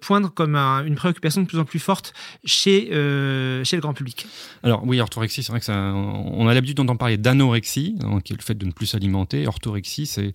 poindre 0.00 0.32
comme 0.32 0.56
un, 0.56 0.84
une 0.84 0.96
préoccupation 0.96 1.42
de 1.42 1.46
plus 1.46 1.58
en 1.58 1.64
plus 1.64 1.78
forte 1.78 2.12
chez, 2.44 2.86
chez 2.86 3.76
le 3.76 3.80
grand 3.80 3.94
public. 3.94 4.26
Alors 4.62 4.84
oui, 4.84 5.00
orthorexie, 5.00 5.42
c'est 5.42 5.52
vrai 5.52 5.60
que 5.60 5.66
ça, 5.66 5.76
on 5.76 6.48
a 6.48 6.54
l'habitude 6.54 6.76
d'entendre 6.76 6.98
parler 6.98 7.16
d'anorexie, 7.16 7.96
hein, 8.02 8.20
qui 8.24 8.32
est 8.32 8.36
le 8.36 8.42
fait 8.42 8.56
de 8.56 8.66
ne 8.66 8.72
plus 8.72 8.86
s'alimenter. 8.86 9.46
Orthorexie, 9.46 10.06
c'est 10.06 10.32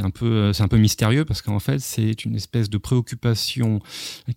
un 0.00 0.10
peu 0.10 0.24
euh, 0.24 0.52
c'est 0.54 0.62
un 0.62 0.68
peu 0.68 0.78
mystérieux 0.78 1.26
parce 1.26 1.42
qu'en 1.42 1.58
fait, 1.58 1.80
c'est 1.80 2.24
une 2.24 2.34
espèce 2.34 2.70
de 2.70 2.78
préoccupation 2.78 3.80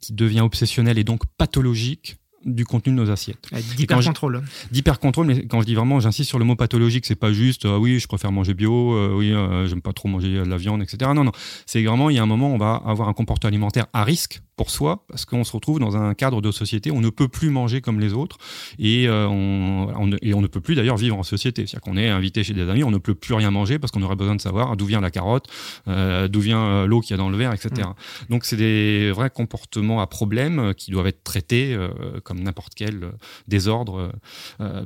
qui 0.01 0.11
devient 0.11 0.41
obsessionnelle 0.41 0.97
et 0.97 1.05
donc 1.05 1.21
pathologique 1.37 2.17
du 2.45 2.63
contenu 2.63 2.93
de 2.93 2.97
nos 2.97 3.09
assiettes. 3.09 3.49
D'hyper-contrôle. 3.75 4.43
D'hyper-contrôle, 4.71 5.25
mais 5.25 5.45
quand 5.47 5.61
je 5.61 5.65
dis 5.65 5.75
vraiment, 5.75 5.99
j'insiste 5.99 6.29
sur 6.29 6.39
le 6.39 6.45
mot 6.45 6.55
pathologique, 6.55 7.05
c'est 7.05 7.15
pas 7.15 7.33
juste 7.33 7.65
euh, 7.65 7.77
oui, 7.77 7.99
je 7.99 8.07
préfère 8.07 8.31
manger 8.31 8.53
bio, 8.53 8.93
euh, 8.93 9.13
oui, 9.15 9.31
euh, 9.31 9.67
j'aime 9.67 9.81
pas 9.81 9.93
trop 9.93 10.07
manger 10.07 10.33
de 10.33 10.43
la 10.43 10.57
viande, 10.57 10.81
etc. 10.81 11.11
Non, 11.13 11.23
non, 11.23 11.31
c'est 11.65 11.83
vraiment, 11.83 12.09
il 12.09 12.15
y 12.15 12.19
a 12.19 12.23
un 12.23 12.27
moment, 12.27 12.53
on 12.53 12.57
va 12.57 12.81
avoir 12.85 13.09
un 13.09 13.13
comportement 13.13 13.49
alimentaire 13.49 13.87
à 13.93 14.03
risque 14.03 14.41
pour 14.55 14.71
soi, 14.71 15.05
parce 15.09 15.25
qu'on 15.25 15.43
se 15.43 15.51
retrouve 15.51 15.79
dans 15.79 15.97
un 15.97 16.13
cadre 16.13 16.41
de 16.41 16.51
société 16.51 16.91
où 16.91 16.95
on 16.95 17.01
ne 17.01 17.09
peut 17.09 17.27
plus 17.27 17.49
manger 17.49 17.81
comme 17.81 17.99
les 17.99 18.13
autres, 18.13 18.37
et, 18.79 19.07
euh, 19.07 19.27
on, 19.27 19.93
on, 19.95 20.17
et 20.21 20.33
on 20.33 20.41
ne 20.41 20.47
peut 20.47 20.61
plus 20.61 20.75
d'ailleurs 20.75 20.97
vivre 20.97 21.17
en 21.17 21.23
société. 21.23 21.65
C'est-à-dire 21.65 21.81
qu'on 21.81 21.97
est 21.97 22.09
invité 22.09 22.43
chez 22.43 22.53
des 22.53 22.69
amis, 22.69 22.83
on 22.83 22.91
ne 22.91 22.97
peut 22.97 23.15
plus 23.15 23.33
rien 23.33 23.51
manger 23.51 23.79
parce 23.79 23.91
qu'on 23.91 24.01
aurait 24.03 24.15
besoin 24.15 24.35
de 24.35 24.41
savoir 24.41 24.77
d'où 24.77 24.85
vient 24.85 25.01
la 25.01 25.11
carotte, 25.11 25.47
euh, 25.87 26.27
d'où 26.27 26.39
vient 26.39 26.63
euh, 26.63 26.87
l'eau 26.87 27.01
qu'il 27.01 27.11
y 27.11 27.13
a 27.15 27.17
dans 27.17 27.29
le 27.29 27.37
verre, 27.37 27.53
etc. 27.53 27.69
Mmh. 27.75 27.93
Donc 28.29 28.45
c'est 28.45 28.55
des 28.55 29.11
vrais 29.11 29.29
comportements 29.29 29.99
à 30.01 30.07
problème 30.07 30.73
qui 30.75 30.91
doivent 30.91 31.07
être 31.07 31.23
traités 31.23 31.73
euh, 31.73 31.89
comme 32.23 32.39
n'importe 32.39 32.73
quel 32.75 33.11
désordre 33.47 34.11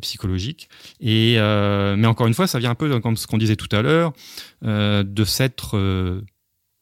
psychologique. 0.02 0.70
Et 1.00 1.38
mais 1.40 2.08
encore 2.08 2.28
une 2.28 2.34
fois, 2.34 2.48
ça 2.48 2.60
vient 2.60 2.72
un 2.72 2.76
peu 2.76 3.00
comme 3.00 3.18
ce 3.18 3.28
qu'on 3.28 3.38
disait 3.38 3.56
tout 3.56 3.74
à 3.76 3.82
l'heure, 3.82 4.14
de 4.62 5.24
s'être 5.24 5.78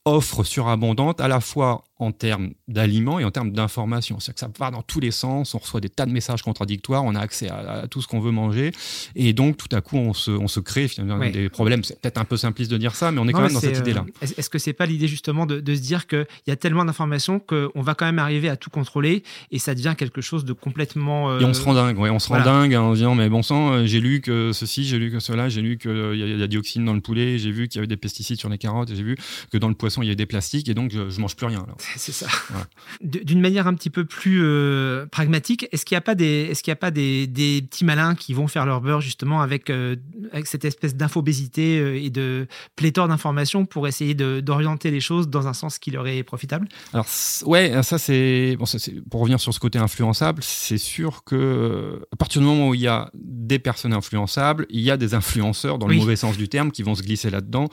offre 0.05 0.43
surabondante 0.43 1.19
à 1.19 1.27
la 1.27 1.41
fois 1.41 1.83
en 1.99 2.11
termes 2.11 2.51
d'aliments 2.67 3.19
et 3.19 3.25
en 3.25 3.31
termes 3.31 3.51
d'informations. 3.51 4.19
C'est-à-dire 4.19 4.33
que 4.35 4.39
ça 4.39 4.65
va 4.65 4.71
dans 4.71 4.83
tous 4.83 4.99
les 4.99 5.11
sens, 5.11 5.55
on 5.55 5.57
reçoit 5.57 5.81
des 5.81 5.89
tas 5.89 6.05
de 6.05 6.11
messages 6.11 6.43
contradictoires, 6.43 7.03
on 7.03 7.15
a 7.15 7.19
accès 7.19 7.49
à, 7.49 7.81
à 7.81 7.87
tout 7.87 8.01
ce 8.01 8.07
qu'on 8.07 8.19
veut 8.19 8.31
manger, 8.31 8.71
et 9.15 9.33
donc 9.33 9.57
tout 9.57 9.73
à 9.75 9.81
coup 9.81 9.97
on 9.97 10.13
se, 10.13 10.29
on 10.29 10.47
se 10.47 10.59
crée 10.59 10.87
finalement 10.87 11.17
ouais. 11.17 11.31
des 11.31 11.49
problèmes. 11.49 11.83
C'est 11.83 11.99
peut-être 11.99 12.19
un 12.19 12.25
peu 12.25 12.37
simpliste 12.37 12.69
de 12.69 12.77
dire 12.77 12.95
ça, 12.95 13.11
mais 13.11 13.19
on 13.19 13.23
est 13.23 13.31
non, 13.31 13.39
quand 13.39 13.41
même 13.45 13.53
dans 13.53 13.59
cette 13.59 13.77
euh, 13.77 13.81
idée-là. 13.81 14.05
Est-ce 14.21 14.49
que 14.49 14.59
c'est 14.59 14.73
pas 14.73 14.85
l'idée 14.85 15.07
justement 15.07 15.45
de, 15.45 15.59
de, 15.59 15.75
se 15.75 15.81
dire 15.81 16.07
qu'il 16.07 16.25
y 16.45 16.51
a 16.51 16.55
tellement 16.55 16.85
d'informations 16.85 17.39
qu'on 17.39 17.81
va 17.81 17.95
quand 17.95 18.05
même 18.05 18.19
arriver 18.19 18.49
à 18.49 18.57
tout 18.57 18.69
contrôler, 18.69 19.23
et 19.51 19.59
ça 19.59 19.73
devient 19.73 19.95
quelque 19.97 20.21
chose 20.21 20.45
de 20.45 20.53
complètement... 20.53 21.31
Euh... 21.31 21.39
Et 21.39 21.45
on 21.45 21.53
se 21.53 21.63
rend 21.63 21.73
dingue, 21.73 21.97
ouais, 21.97 22.09
on 22.09 22.19
se 22.19 22.29
rend 22.29 22.35
voilà. 22.35 22.51
dingue 22.51 22.75
en 22.75 22.93
disant, 22.93 23.15
mais 23.15 23.29
bon 23.29 23.41
sang, 23.41 23.71
euh, 23.71 23.85
j'ai 23.85 23.99
lu 23.99 24.21
que 24.21 24.51
ceci, 24.53 24.85
j'ai 24.85 24.99
lu 24.99 25.11
que 25.11 25.19
cela, 25.19 25.49
j'ai 25.49 25.61
lu 25.61 25.77
qu'il 25.77 25.91
y, 25.91 26.23
a 26.23 26.27
de 26.27 26.39
la 26.39 26.47
dioxine 26.47 26.85
dans 26.85 26.93
le 26.93 27.01
poulet, 27.01 27.39
j'ai 27.39 27.51
vu 27.51 27.67
qu'il 27.67 27.77
y 27.77 27.79
avait 27.79 27.87
des 27.87 27.97
pesticides 27.97 28.39
sur 28.39 28.49
les 28.49 28.57
carottes, 28.57 28.93
j'ai 28.93 29.03
vu 29.03 29.17
que 29.51 29.57
dans 29.57 29.69
le 29.69 29.75
poisson 29.75 30.03
il 30.03 30.07
y 30.07 30.11
a 30.11 30.15
des 30.15 30.25
plastiques, 30.25 30.69
et 30.69 30.73
donc 30.73 30.91
je, 30.91 31.09
je 31.09 31.19
mange 31.19 31.35
plus 31.35 31.47
rien. 31.47 31.65
C'est 31.95 32.11
ça. 32.11 32.27
D'une 33.01 33.39
manière 33.39 33.67
un 33.67 33.73
petit 33.73 33.89
peu 33.89 34.05
plus 34.05 34.41
euh, 34.43 35.05
pragmatique, 35.07 35.67
est-ce 35.71 35.85
qu'il 35.85 35.95
n'y 35.95 35.99
a 35.99 36.01
pas, 36.01 36.15
des, 36.15 36.47
est-ce 36.49 36.63
qu'il 36.63 36.71
y 36.71 36.73
a 36.73 36.77
pas 36.77 36.91
des, 36.91 37.27
des, 37.27 37.61
petits 37.61 37.85
malins 37.85 38.15
qui 38.15 38.33
vont 38.33 38.47
faire 38.47 38.65
leur 38.65 38.81
beurre 38.81 39.01
justement 39.01 39.41
avec, 39.41 39.69
euh, 39.69 39.95
avec 40.31 40.47
cette 40.47 40.65
espèce 40.65 40.95
d'infobésité 40.95 41.79
euh, 41.79 42.01
et 42.01 42.09
de 42.09 42.47
pléthore 42.75 43.07
d'informations 43.07 43.65
pour 43.65 43.87
essayer 43.87 44.13
de, 44.13 44.39
d'orienter 44.39 44.91
les 44.91 44.99
choses 44.99 45.29
dans 45.29 45.47
un 45.47 45.53
sens 45.53 45.79
qui 45.79 45.91
leur 45.91 46.07
est 46.07 46.23
profitable? 46.23 46.67
Alors, 46.93 47.07
ouais, 47.45 47.81
ça 47.83 47.97
c'est, 47.97 48.55
bon, 48.57 48.65
ça, 48.65 48.79
c'est. 48.79 48.93
Pour 49.09 49.21
revenir 49.21 49.39
sur 49.39 49.53
ce 49.53 49.59
côté 49.59 49.79
influençable, 49.79 50.41
c'est 50.43 50.77
sûr 50.77 51.23
que 51.23 52.01
à 52.11 52.15
partir 52.15 52.41
du 52.41 52.47
moment 52.47 52.69
où 52.69 52.73
il 52.73 52.81
y 52.81 52.87
a 52.87 53.09
des 53.13 53.59
personnes 53.59 53.93
influençables, 53.93 54.65
il 54.69 54.81
y 54.81 54.91
a 54.91 54.97
des 54.97 55.13
influenceurs 55.13 55.77
dans 55.77 55.87
oui. 55.87 55.95
le 55.95 56.01
mauvais 56.01 56.15
sens 56.15 56.37
du 56.37 56.49
terme 56.49 56.71
qui 56.71 56.83
vont 56.83 56.95
se 56.95 57.03
glisser 57.03 57.29
là-dedans 57.29 57.69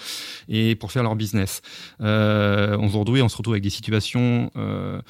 et 0.48 0.74
pour 0.74 0.92
faire 0.92 1.02
leur 1.02 1.16
business. 1.16 1.62
Euh, 2.00 2.76
aujourd'hui, 2.78 3.22
on 3.22 3.28
se 3.28 3.36
retrouve 3.36 3.54
avec 3.54 3.62
des 3.62 3.70
situations. 3.70 4.03
Euh, 4.56 5.00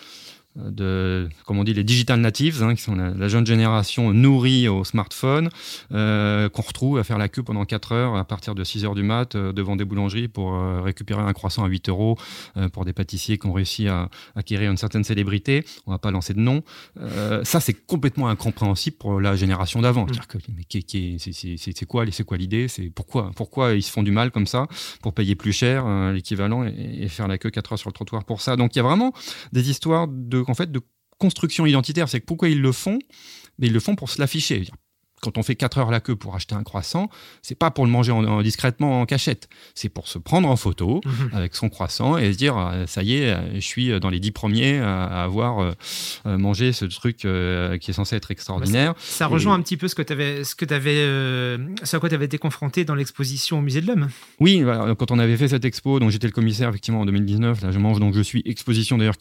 de, 0.56 1.28
comme 1.46 1.58
on 1.58 1.64
dit, 1.64 1.74
les 1.74 1.82
digital 1.82 2.20
natives, 2.20 2.62
hein, 2.62 2.74
qui 2.74 2.82
sont 2.82 2.94
la, 2.94 3.10
la, 3.10 3.28
jeune 3.28 3.44
génération 3.44 4.12
nourrie 4.12 4.68
au 4.68 4.84
smartphone, 4.84 5.48
euh, 5.92 6.48
qu'on 6.48 6.62
retrouve 6.62 6.98
à 6.98 7.04
faire 7.04 7.18
la 7.18 7.28
queue 7.28 7.42
pendant 7.42 7.64
4 7.64 7.92
heures 7.92 8.16
à 8.16 8.24
partir 8.24 8.54
de 8.54 8.62
6 8.62 8.84
heures 8.84 8.94
du 8.94 9.02
mat 9.02 9.34
euh, 9.34 9.52
devant 9.52 9.74
des 9.74 9.84
boulangeries 9.84 10.28
pour 10.28 10.54
euh, 10.54 10.80
récupérer 10.80 11.22
un 11.22 11.32
croissant 11.32 11.64
à 11.64 11.68
8 11.68 11.88
euros 11.88 12.16
pour 12.72 12.84
des 12.84 12.92
pâtissiers 12.92 13.38
qui 13.38 13.46
ont 13.46 13.52
réussi 13.52 13.88
à, 13.88 14.08
acquérir 14.36 14.70
une 14.70 14.76
certaine 14.76 15.02
célébrité. 15.02 15.64
On 15.86 15.90
va 15.90 15.98
pas 15.98 16.10
lancer 16.10 16.34
de 16.34 16.40
nom. 16.40 16.62
Ça, 17.42 17.60
c'est 17.60 17.74
complètement 17.74 18.28
incompréhensible 18.28 18.96
pour 18.96 19.20
la 19.20 19.36
génération 19.36 19.80
d'avant. 19.80 20.06
Mais 20.06 20.64
c'est 20.70 21.86
quoi, 21.86 22.04
quoi 22.26 22.36
l'idée 22.36 22.68
C'est 22.68 22.90
pourquoi, 22.90 23.30
pourquoi 23.34 23.74
ils 23.74 23.82
se 23.82 23.90
font 23.90 24.02
du 24.02 24.12
mal 24.12 24.30
comme 24.30 24.46
ça 24.46 24.66
pour 25.02 25.14
payer 25.14 25.34
plus 25.34 25.52
cher 25.52 25.86
l'équivalent 26.12 26.64
et, 26.64 26.98
et, 27.02 27.08
faire 27.08 27.28
la 27.28 27.38
queue 27.38 27.50
4 27.50 27.72
heures 27.72 27.78
sur 27.78 27.90
le 27.90 27.94
trottoir 27.94 28.24
pour 28.24 28.40
ça. 28.40 28.56
Donc 28.56 28.74
il 28.74 28.78
y 28.78 28.80
a 28.80 28.84
vraiment 28.84 29.12
des 29.52 29.70
histoires 29.70 30.06
de 30.08 30.43
en 30.48 30.54
fait 30.54 30.70
de 30.70 30.80
construction 31.18 31.66
identitaire. 31.66 32.08
C'est 32.08 32.20
que 32.20 32.26
pourquoi 32.26 32.48
ils 32.48 32.60
le 32.60 32.72
font? 32.72 32.98
Mais 33.58 33.68
ils 33.68 33.72
le 33.72 33.80
font 33.80 33.94
pour 33.94 34.10
se 34.10 34.20
l'afficher. 34.20 34.68
Quand 35.20 35.38
on 35.38 35.42
fait 35.42 35.54
4 35.54 35.78
heures 35.78 35.90
la 35.90 36.00
queue 36.00 36.16
pour 36.16 36.34
acheter 36.34 36.54
un 36.54 36.62
croissant, 36.62 37.08
c'est 37.42 37.54
pas 37.54 37.70
pour 37.70 37.86
le 37.86 37.90
manger 37.90 38.12
en, 38.12 38.42
discrètement 38.42 39.00
en 39.00 39.06
cachette. 39.06 39.48
C'est 39.74 39.88
pour 39.88 40.06
se 40.08 40.18
prendre 40.18 40.48
en 40.48 40.56
photo 40.56 41.00
mhm. 41.04 41.30
avec 41.32 41.54
son 41.54 41.68
croissant 41.68 42.18
et 42.18 42.32
se 42.32 42.38
dire 42.38 42.58
euh, 42.58 42.86
ça 42.86 43.02
y 43.02 43.14
est, 43.14 43.30
euh, 43.30 43.54
je 43.54 43.60
suis 43.60 43.98
dans 44.00 44.10
les 44.10 44.20
10 44.20 44.32
premiers 44.32 44.78
à, 44.78 45.22
avoir 45.22 45.60
euh, 45.60 46.38
mangé 46.38 46.72
ce 46.72 46.84
truc 46.84 47.18
qui 47.18 47.26
est 47.26 47.94
censé 47.94 48.16
être 48.16 48.30
extraordinaire. 48.30 48.94
Ça, 48.98 49.26
rejoint 49.26 49.54
un 49.54 49.62
petit 49.62 49.76
peu 49.76 49.88
ce 49.88 49.94
que 49.94 50.02
tu 50.02 50.12
avais, 50.12 50.44
ce 50.44 50.54
que 50.54 50.72
avais, 50.72 50.96
ce 51.82 51.96
à 51.96 52.00
quoi 52.00 52.08
tu 52.08 52.14
avais 52.14 52.24
été 52.26 52.38
confronté 52.38 52.84
dans 52.84 52.94
l'exposition 52.94 53.58
au 53.58 53.62
musée 53.62 53.80
de 53.80 53.86
l'Homme. 53.86 54.08
Oui, 54.40 54.62
quand 54.98 55.10
on 55.10 55.18
avait 55.18 55.36
fait 55.36 55.48
cette 55.48 55.64
expo, 55.64 56.00
dont 56.00 56.10
j'étais 56.10 56.26
le 56.26 56.32
commissaire 56.32 56.68
effectivement 56.68 57.00
en 57.00 57.06
2019, 57.06 57.62
là 57.62 57.70
je 57.70 57.78
mange 57.78 58.00
donc 58.00 58.14
je 58.14 58.22
suis 58.22 58.42
exposition 58.44 58.98
d'ailleurs 58.98 59.16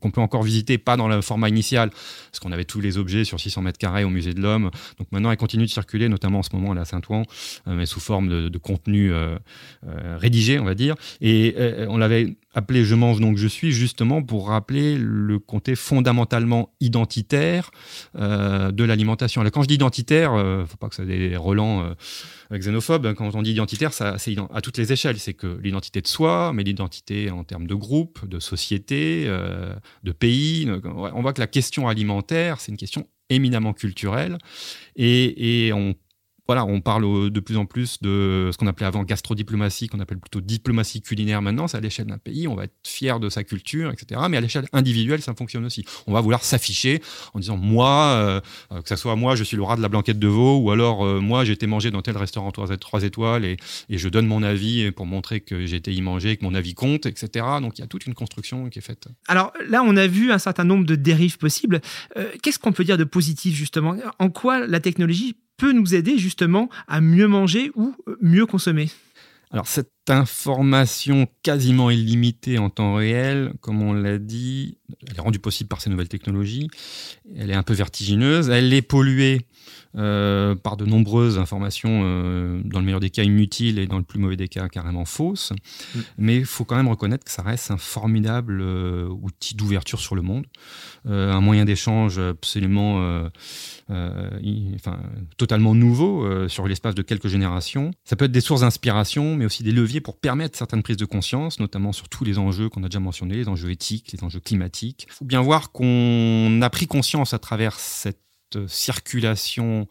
qu'on 0.00 0.10
peut 0.10 0.20
encore 0.20 0.42
visiter, 0.42 0.78
pas 0.78 0.96
dans 0.96 1.08
le 1.08 1.20
format 1.20 1.48
initial, 1.48 1.90
parce 1.90 2.40
qu'on 2.40 2.52
avait 2.52 2.64
tous 2.64 2.80
les 2.80 2.98
objets 2.98 3.24
sur 3.24 3.38
600 3.38 3.62
mètres 3.62 3.78
carrés 3.78 4.04
au 4.04 4.10
musée 4.10 4.34
de 4.34 4.40
l'Homme. 4.40 4.70
Donc 4.98 5.08
maintenant, 5.12 5.30
continue 5.36 5.64
de 5.64 5.70
circuler, 5.70 6.08
notamment 6.08 6.40
en 6.40 6.42
ce 6.42 6.50
moment 6.54 6.72
à 6.72 6.74
la 6.74 6.84
Saint-Ouen, 6.84 7.22
euh, 7.66 7.74
mais 7.74 7.86
sous 7.86 8.00
forme 8.00 8.28
de, 8.28 8.58
contenu 8.58 9.12
euh, 9.12 9.36
euh, 9.86 10.16
rédigé, 10.16 10.58
on 10.58 10.64
va 10.64 10.74
dire. 10.74 10.94
Et 11.20 11.54
on 11.88 11.98
l'avait 11.98 12.36
appelé 12.54 12.84
Je 12.84 12.94
mange 12.94 13.20
donc 13.20 13.36
je 13.36 13.48
suis, 13.48 13.72
justement 13.72 14.22
pour 14.22 14.48
rappeler 14.48 14.96
le 14.96 15.38
côté 15.38 15.74
fondamentalement 15.74 16.70
identitaire 16.80 17.70
de 18.14 18.84
l'alimentation. 18.84 19.40
Alors 19.40 19.52
quand 19.52 19.62
je 19.62 19.68
dis 19.68 19.74
identitaire, 19.74 20.34
ne 20.34 20.64
faut 20.64 20.76
pas 20.76 20.88
que 20.88 20.94
ça 20.94 21.02
ait 21.02 21.06
des 21.06 21.36
relents 21.36 21.94
xénophobes. 22.52 23.14
Quand 23.14 23.34
on 23.34 23.42
dit 23.42 23.52
identitaire, 23.52 23.92
ça, 23.92 24.18
c'est 24.18 24.36
à 24.52 24.60
toutes 24.60 24.78
les 24.78 24.92
échelles. 24.92 25.18
C'est 25.18 25.34
que 25.34 25.58
l'identité 25.62 26.00
de 26.00 26.06
soi, 26.06 26.52
mais 26.54 26.62
l'identité 26.62 27.30
en 27.30 27.44
termes 27.44 27.66
de 27.66 27.74
groupe, 27.74 28.26
de 28.26 28.38
société, 28.38 29.26
de 29.26 30.12
pays. 30.12 30.70
On 30.84 31.22
voit 31.22 31.32
que 31.32 31.40
la 31.40 31.48
question 31.48 31.88
alimentaire, 31.88 32.60
c'est 32.60 32.70
une 32.70 32.78
question 32.78 33.06
éminemment 33.30 33.72
culturel 33.72 34.38
et, 34.96 35.66
et 35.66 35.72
on 35.72 35.94
voilà, 36.46 36.64
on 36.64 36.80
parle 36.80 37.30
de 37.30 37.40
plus 37.40 37.56
en 37.56 37.66
plus 37.66 38.00
de 38.02 38.50
ce 38.52 38.58
qu'on 38.58 38.66
appelait 38.66 38.86
avant 38.86 39.02
gastrodiplomatie, 39.02 39.88
qu'on 39.88 40.00
appelle 40.00 40.18
plutôt 40.18 40.40
diplomatie 40.40 41.00
culinaire 41.00 41.42
maintenant. 41.42 41.68
C'est 41.68 41.76
à 41.76 41.80
l'échelle 41.80 42.06
d'un 42.06 42.18
pays, 42.18 42.46
on 42.48 42.54
va 42.54 42.64
être 42.64 42.74
fier 42.86 43.20
de 43.20 43.28
sa 43.28 43.44
culture, 43.44 43.90
etc. 43.90 44.20
Mais 44.28 44.36
à 44.36 44.40
l'échelle 44.40 44.66
individuelle, 44.72 45.22
ça 45.22 45.34
fonctionne 45.34 45.64
aussi. 45.64 45.84
On 46.06 46.12
va 46.12 46.20
vouloir 46.20 46.44
s'afficher 46.44 47.00
en 47.32 47.40
disant 47.40 47.56
moi, 47.56 48.42
euh, 48.70 48.80
que 48.82 48.88
ça 48.88 48.96
soit 48.96 49.16
moi, 49.16 49.36
je 49.36 49.44
suis 49.44 49.56
le 49.56 49.62
rat 49.62 49.76
de 49.76 49.82
la 49.82 49.88
blanquette 49.88 50.18
de 50.18 50.28
veau, 50.28 50.58
ou 50.58 50.70
alors 50.70 51.04
euh, 51.04 51.20
moi, 51.20 51.44
j'ai 51.44 51.52
été 51.52 51.66
mangé 51.66 51.90
dans 51.90 52.02
tel 52.02 52.16
restaurant 52.16 52.52
3 52.52 53.02
étoiles 53.02 53.44
et, 53.44 53.56
je 53.88 54.08
donne 54.08 54.26
mon 54.26 54.42
avis 54.42 54.90
pour 54.90 55.06
montrer 55.06 55.40
que 55.40 55.66
j'ai 55.66 55.76
été 55.76 55.92
y 55.92 56.02
manger, 56.02 56.36
que 56.36 56.44
mon 56.44 56.54
avis 56.54 56.74
compte, 56.74 57.06
etc. 57.06 57.46
Donc 57.60 57.78
il 57.78 57.80
y 57.80 57.84
a 57.84 57.86
toute 57.86 58.06
une 58.06 58.14
construction 58.14 58.68
qui 58.68 58.80
est 58.80 58.82
faite. 58.82 59.06
Alors 59.28 59.52
là, 59.68 59.82
on 59.84 59.96
a 59.96 60.06
vu 60.06 60.32
un 60.32 60.38
certain 60.38 60.64
nombre 60.64 60.84
de 60.84 60.94
dérives 60.94 61.38
possibles. 61.38 61.80
Euh, 62.16 62.30
qu'est-ce 62.42 62.58
qu'on 62.58 62.72
peut 62.72 62.84
dire 62.84 62.98
de 62.98 63.04
positif 63.04 63.54
justement? 63.54 63.96
En 64.18 64.30
quoi 64.30 64.66
la 64.66 64.80
technologie 64.80 65.36
peut 65.56 65.72
nous 65.72 65.94
aider 65.94 66.18
justement 66.18 66.68
à 66.88 67.00
mieux 67.00 67.28
manger 67.28 67.70
ou 67.74 67.94
euh, 68.08 68.16
mieux 68.20 68.46
consommer 68.46 68.90
alors 69.54 69.68
cette 69.68 69.92
information 70.08 71.28
quasiment 71.44 71.88
illimitée 71.88 72.58
en 72.58 72.70
temps 72.70 72.94
réel, 72.96 73.52
comme 73.60 73.82
on 73.82 73.92
l'a 73.92 74.18
dit, 74.18 74.78
elle 75.06 75.16
est 75.16 75.20
rendue 75.20 75.38
possible 75.38 75.68
par 75.68 75.80
ces 75.80 75.90
nouvelles 75.90 76.08
technologies. 76.08 76.68
Elle 77.36 77.52
est 77.52 77.54
un 77.54 77.62
peu 77.62 77.72
vertigineuse. 77.72 78.50
Elle 78.50 78.74
est 78.74 78.82
polluée 78.82 79.46
euh, 79.96 80.54
par 80.54 80.76
de 80.76 80.84
nombreuses 80.84 81.38
informations, 81.38 82.02
euh, 82.04 82.60
dans 82.64 82.78
le 82.80 82.84
meilleur 82.84 83.00
des 83.00 83.10
cas 83.10 83.22
inutiles 83.22 83.78
et 83.78 83.86
dans 83.86 83.98
le 83.98 84.04
plus 84.04 84.18
mauvais 84.18 84.36
des 84.36 84.48
cas 84.48 84.68
carrément 84.68 85.04
fausses. 85.04 85.52
Mm. 85.94 85.98
Mais 86.18 86.36
il 86.36 86.46
faut 86.46 86.64
quand 86.64 86.76
même 86.76 86.88
reconnaître 86.88 87.24
que 87.24 87.30
ça 87.30 87.42
reste 87.42 87.70
un 87.70 87.76
formidable 87.76 88.62
outil 88.62 89.54
d'ouverture 89.54 90.00
sur 90.00 90.14
le 90.14 90.22
monde, 90.22 90.46
un 91.06 91.40
moyen 91.40 91.64
d'échange 91.64 92.18
absolument 92.18 93.30
euh, 93.90 94.30
enfin, 94.74 94.98
totalement 95.36 95.74
nouveau 95.74 96.24
euh, 96.24 96.48
sur 96.48 96.66
l'espace 96.66 96.94
de 96.94 97.02
quelques 97.02 97.28
générations. 97.28 97.90
Ça 98.04 98.16
peut 98.16 98.24
être 98.24 98.32
des 98.32 98.40
sources 98.40 98.62
d'inspiration, 98.62 99.36
mais 99.36 99.44
aussi 99.44 99.62
des 99.62 99.72
leviers 99.72 100.00
pour 100.00 100.18
permettre 100.18 100.56
certaines 100.56 100.82
prises 100.82 100.96
de 100.96 101.04
conscience, 101.04 101.60
notamment 101.60 101.92
sur 101.92 102.08
tous 102.08 102.24
les 102.24 102.38
enjeux 102.38 102.70
qu'on 102.70 102.82
a 102.82 102.88
déjà 102.88 103.00
mentionnés, 103.00 103.36
les 103.36 103.48
enjeux 103.48 103.70
éthiques, 103.70 104.12
les 104.12 104.24
enjeux 104.24 104.40
climatiques. 104.40 105.06
Il 105.08 105.12
faut 105.12 105.24
bien 105.26 105.42
voir 105.42 105.70
qu'on 105.70 106.60
a 106.62 106.70
pris 106.70 106.86
conscience 106.86 107.34
à 107.34 107.38
travers 107.38 107.78
cette 107.78 108.23
circulation 108.66 109.88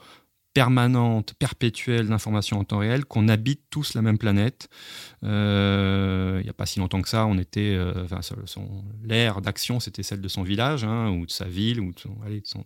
permanente, 0.54 1.34
perpétuelle 1.40 2.08
d'informations 2.08 2.60
en 2.60 2.64
temps 2.64 2.78
réel, 2.78 3.06
qu'on 3.06 3.28
habite 3.28 3.62
tous 3.72 3.96
la 3.96 4.04
même 4.04 4.20
planète. 4.20 4.70
Euh, 5.24 6.38
il 6.42 6.44
n'y 6.44 6.50
a 6.50 6.54
pas 6.54 6.68
si 6.68 6.80
longtemps 6.80 7.02
que 7.02 7.10
ça, 7.10 7.26
on 7.26 7.40
était, 7.40 7.76
enfin, 8.04 8.20
l'ère 9.04 9.42
d'action, 9.42 9.80
c'était 9.80 10.04
celle 10.04 10.22
de 10.22 10.28
son 10.28 10.44
village, 10.44 10.84
hein, 10.84 11.10
ou 11.10 11.26
de 11.26 11.32
sa 11.32 11.46
ville, 11.46 11.80
ou 11.80 11.92
allez, 12.24 12.42
de 12.42 12.48
son 12.48 12.64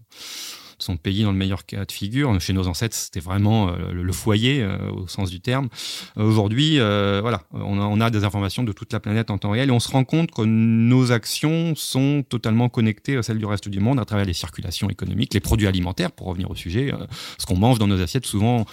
son 0.80 0.98
pays 0.98 1.24
dans 1.24 1.32
le 1.32 1.38
meilleur 1.38 1.66
cas 1.66 1.86
de 1.86 1.92
figure. 1.92 2.40
Chez 2.40 2.54
nos 2.54 2.68
ancêtres, 2.68 2.96
c'était 2.96 3.20
vraiment 3.20 3.70
euh, 3.70 3.92
le, 3.92 4.14
foyer 4.14 4.62
euh, 4.62 4.78
au 4.92 5.08
sens 5.08 5.30
du 5.30 5.40
terme. 5.40 5.70
Aujourd'hui, 6.16 6.80
euh, 6.80 7.20
voilà, 7.22 7.42
on 7.54 8.00
a, 8.02 8.10
des 8.10 8.24
informations 8.24 8.64
de 8.64 8.72
toute 8.72 8.94
la 8.94 9.00
planète 9.00 9.32
en 9.32 9.38
temps 9.38 9.52
réel 9.52 9.70
et 9.70 9.72
on 9.72 9.80
se 9.80 9.92
rend 9.92 10.06
compte 10.06 10.32
que 10.32 10.44
nos 10.44 11.12
actions 11.12 11.74
sont 11.76 12.24
totalement 12.28 12.70
connectées 12.70 13.18
à 13.18 13.24
celles 13.24 13.38
du 13.38 13.46
reste 13.46 13.68
du 13.68 13.80
monde 13.80 14.00
à 14.00 14.06
travers 14.06 14.26
les 14.26 14.34
circulations 14.34 14.90
économiques, 14.90 15.34
les 15.34 15.40
produits 15.40 15.68
alimentaires, 15.68 16.12
pour 16.12 16.28
revenir 16.28 16.50
au 16.50 16.56
sujet. 16.56 16.94
ce 17.38 17.46
qu'on 17.46 17.58
mange 17.58 17.80
dans 17.80 17.88
nos 17.88 18.02
assiettes, 18.02 18.26
souvent, 18.26 18.66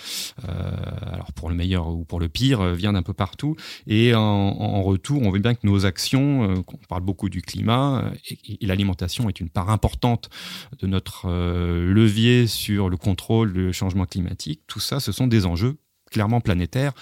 alors 0.46 1.32
pour 1.34 1.48
le 1.48 1.56
meilleur 1.56 1.88
ou 1.88 2.04
pour 2.04 2.20
le 2.20 2.28
pire, 2.28 2.64
vient 2.74 2.92
d'un 2.92 3.02
peu 3.02 3.12
partout. 3.12 3.56
Et 3.88 4.14
en, 4.14 4.82
retour, 4.82 5.22
on 5.22 5.30
voit 5.30 5.38
bien 5.38 5.54
que 5.54 5.66
nos 5.66 5.84
actions, 5.84 6.64
on 6.66 6.86
parle 6.88 7.02
beaucoup 7.02 7.28
du 7.28 7.42
climat, 7.42 8.04
et, 8.30 8.58
et 8.60 8.66
l'alimentation 8.66 9.28
est 9.28 9.40
une 9.40 9.50
part 9.50 9.70
importante 9.70 10.30
de 10.78 10.86
notre 10.86 11.26
levier 11.94 12.46
sur 12.46 12.90
le 12.90 12.96
contrôle 12.96 13.52
du 13.52 13.72
changement 13.72 14.06
climatique, 14.06 14.62
tout 14.66 14.80
ça, 14.80 15.00
ce 15.00 15.12
sont 15.12 15.26
des 15.26 15.46
enjeux 15.46 15.76
clairement 16.10 16.40
planétaires. 16.40 16.92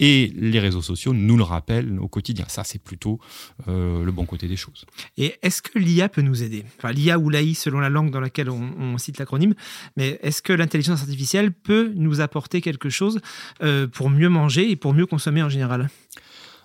Et 0.00 0.32
les 0.34 0.58
réseaux 0.58 0.82
sociaux 0.82 1.14
nous 1.14 1.36
le 1.36 1.44
rappellent 1.44 2.00
au 2.00 2.08
quotidien. 2.08 2.44
Ça, 2.48 2.64
c'est 2.64 2.82
plutôt 2.82 3.20
euh, 3.68 4.04
le 4.04 4.10
bon 4.10 4.26
côté 4.26 4.48
des 4.48 4.56
choses. 4.56 4.84
Et 5.16 5.36
est-ce 5.42 5.62
que 5.62 5.78
l'IA 5.78 6.08
peut 6.08 6.22
nous 6.22 6.42
aider? 6.42 6.64
Enfin, 6.76 6.90
l'IA 6.90 7.20
ou 7.20 7.30
l'AI, 7.30 7.54
selon 7.54 7.78
la 7.78 7.88
langue 7.88 8.10
dans 8.10 8.18
laquelle 8.18 8.50
on, 8.50 8.98
cite 8.98 9.18
l'acronyme. 9.18 9.54
Mais 9.96 10.18
est-ce 10.22 10.42
que 10.42 10.52
l'intelligence 10.52 11.02
artificielle 11.02 11.52
peut 11.52 11.92
nous 11.94 12.20
apporter 12.20 12.60
quelque 12.60 12.90
chose 12.90 13.20
euh, 13.62 13.86
pour 13.86 14.10
mieux 14.10 14.28
manger 14.28 14.68
et 14.72 14.74
pour 14.74 14.92
mieux 14.92 15.06
consommer 15.06 15.40
en 15.40 15.48
général? 15.48 15.88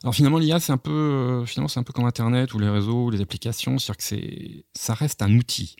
Alors 0.04 0.14
finalement, 0.14 0.38
l'IA, 0.38 0.60
c'est 0.60 0.72
un 0.72 0.78
peu, 0.78 0.92
euh, 0.92 1.46
finalement, 1.46 1.68
c'est 1.68 1.80
un 1.80 1.84
peu 1.84 1.94
comme 1.94 2.06
Internet 2.06 2.54
ou 2.54 2.60
les 2.60 2.70
réseaux 2.70 3.06
ou 3.06 3.10
les 3.10 3.22
applications, 3.22 3.80
c'est-à-dire 3.80 3.98
que 3.98 4.04
c'est, 4.04 4.66
ça 4.74 4.94
reste 4.94 5.24
un 5.24 5.34
outil, 5.36 5.76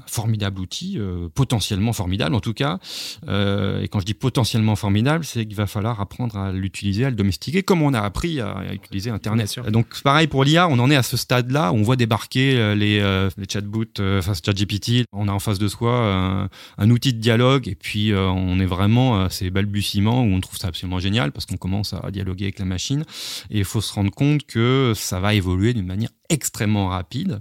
un 0.00 0.08
formidable 0.08 0.60
outil, 0.60 0.96
euh, 0.98 1.28
potentiellement 1.32 1.92
formidable 1.92 2.34
en 2.34 2.40
tout 2.40 2.52
cas. 2.52 2.80
Euh, 3.28 3.80
et 3.82 3.88
quand 3.88 4.00
je 4.00 4.06
dis 4.06 4.14
potentiellement 4.14 4.74
formidable, 4.74 5.24
c'est 5.24 5.46
qu'il 5.46 5.54
va 5.54 5.68
falloir 5.68 6.00
apprendre 6.00 6.36
à 6.36 6.50
l'utiliser, 6.50 7.04
à 7.04 7.10
le 7.10 7.16
domestiquer, 7.16 7.62
comme 7.62 7.82
on 7.82 7.94
a 7.94 8.00
appris 8.00 8.40
à, 8.40 8.72
utiliser 8.72 9.10
Internet. 9.10 9.60
Donc 9.70 10.02
pareil 10.02 10.26
pour 10.26 10.42
l'IA, 10.42 10.68
on 10.68 10.78
en 10.78 10.90
est 10.90 10.96
à 10.96 11.04
ce 11.04 11.16
stade-là, 11.16 11.72
où 11.72 11.76
on 11.76 11.82
voit 11.82 11.96
débarquer 11.96 12.74
les, 12.74 13.00
les 13.36 13.46
chatbots, 13.48 13.84
enfin 14.00 14.32
ChatGPT, 14.34 15.04
on 15.12 15.28
a 15.28 15.32
en 15.32 15.38
face 15.38 15.58
de 15.58 15.68
soi 15.68 16.48
un, 16.78 16.90
outil 16.90 17.12
de 17.12 17.20
dialogue, 17.20 17.68
et 17.68 17.74
puis 17.76 18.12
on 18.14 18.58
est 18.58 18.66
vraiment 18.66 19.22
à 19.22 19.30
ces 19.30 19.50
balbutiements 19.50 20.22
où 20.22 20.32
on 20.32 20.40
trouve 20.40 20.58
ça 20.58 20.68
absolument 20.68 20.98
génial 20.98 21.32
parce 21.32 21.46
qu'on 21.46 21.56
commence 21.56 21.94
à 21.94 22.10
dialoguer 22.10 22.46
avec 22.46 22.58
la 22.58 22.64
machine. 22.64 23.04
Et 23.50 23.59
il 23.60 23.64
faut 23.64 23.80
se 23.80 23.92
rendre 23.92 24.10
compte 24.10 24.44
que 24.44 24.92
ça 24.96 25.20
va 25.20 25.34
évoluer 25.34 25.74
d'une 25.74 25.86
manière 25.86 26.10
extrêmement 26.28 26.88
rapide. 26.88 27.40